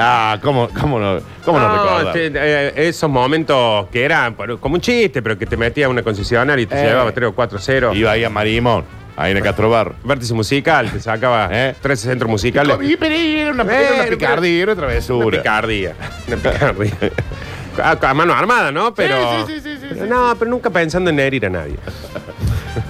Ah, 0.00 0.38
¿cómo, 0.40 0.68
cómo 0.80 1.00
no, 1.00 1.18
cómo 1.44 1.58
no, 1.58 1.72
recordar? 1.72 2.12
che, 2.14 2.30
eh, 2.32 2.72
esos 2.88 3.10
momentos 3.10 3.88
que 3.90 4.04
eran 4.04 4.34
por- 4.34 4.60
como 4.60 4.76
un 4.76 4.80
chiste, 4.80 5.20
pero 5.22 5.36
que 5.36 5.44
te 5.44 5.56
metía 5.56 5.86
a 5.86 5.88
una 5.88 6.02
concesionaria 6.04 6.62
y 6.62 6.66
te 6.66 6.80
Eh. 6.80 6.86
llevaba 6.86 7.10
3 7.10 7.28
o 7.28 7.34
4 7.34 7.58
0. 7.58 7.90
Iba 7.94 8.12
ahí 8.12 8.22
a 8.22 8.30
Marimón, 8.30 8.84
ahí 9.16 9.32
en 9.32 9.38
el 9.38 9.42
Castro 9.42 9.68
Bar. 9.70 9.94
Vértice 10.04 10.34
musical, 10.34 10.88
te 10.92 11.00
sacaba 11.00 11.48
Eh. 11.52 11.74
13 11.82 12.08
centros 12.10 12.30
musicales. 12.30 12.78
Y, 12.80 12.96
pero 12.96 13.12
era 13.14 13.50
una, 13.50 13.62
era 13.64 13.94
una 13.94 14.04
Eh, 14.04 14.10
picardía, 14.10 14.62
era 14.62 14.72
otra 14.74 14.84
Una 14.84 14.92
travesura. 14.92 15.38
picardía. 15.38 15.94
Una 16.28 16.36
picardía. 16.36 16.92
a, 17.82 17.98
a 18.08 18.14
mano 18.14 18.34
armada, 18.34 18.70
¿no? 18.70 18.94
Pero. 18.94 19.46
Sí, 19.48 19.54
sí, 19.54 19.60
sí, 19.60 19.70
sí, 19.70 19.76
sí, 19.80 19.86
pero 19.90 20.04
sí, 20.04 20.08
no, 20.10 20.36
pero 20.38 20.48
nunca 20.50 20.70
pensando 20.70 21.10
en 21.10 21.18
herir 21.18 21.46
a 21.46 21.50
nadie. 21.50 21.74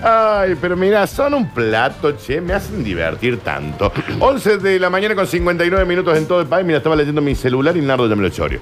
Ay, 0.03 0.57
pero 0.61 0.77
mira, 0.77 1.07
son 1.07 1.35
un 1.35 1.49
plato, 1.51 2.17
che, 2.17 2.41
me 2.41 2.53
hacen 2.53 2.85
divertir 2.85 3.41
tanto. 3.41 3.93
11 4.21 4.59
de 4.59 4.79
la 4.79 4.91
mañana 4.91 5.14
con 5.14 5.27
59 5.27 5.85
minutos 5.85 6.17
en 6.17 6.27
todo 6.27 6.41
el 6.41 6.47
país. 6.47 6.67
Mira, 6.67 6.79
estaba 6.79 6.97
leyendo 6.97 7.21
mi 7.21 7.35
celular 7.35 7.77
y 7.77 7.81
Nardo 7.81 8.09
ya 8.09 8.17
me 8.17 8.23
lo 8.23 8.29
chorio. 8.29 8.61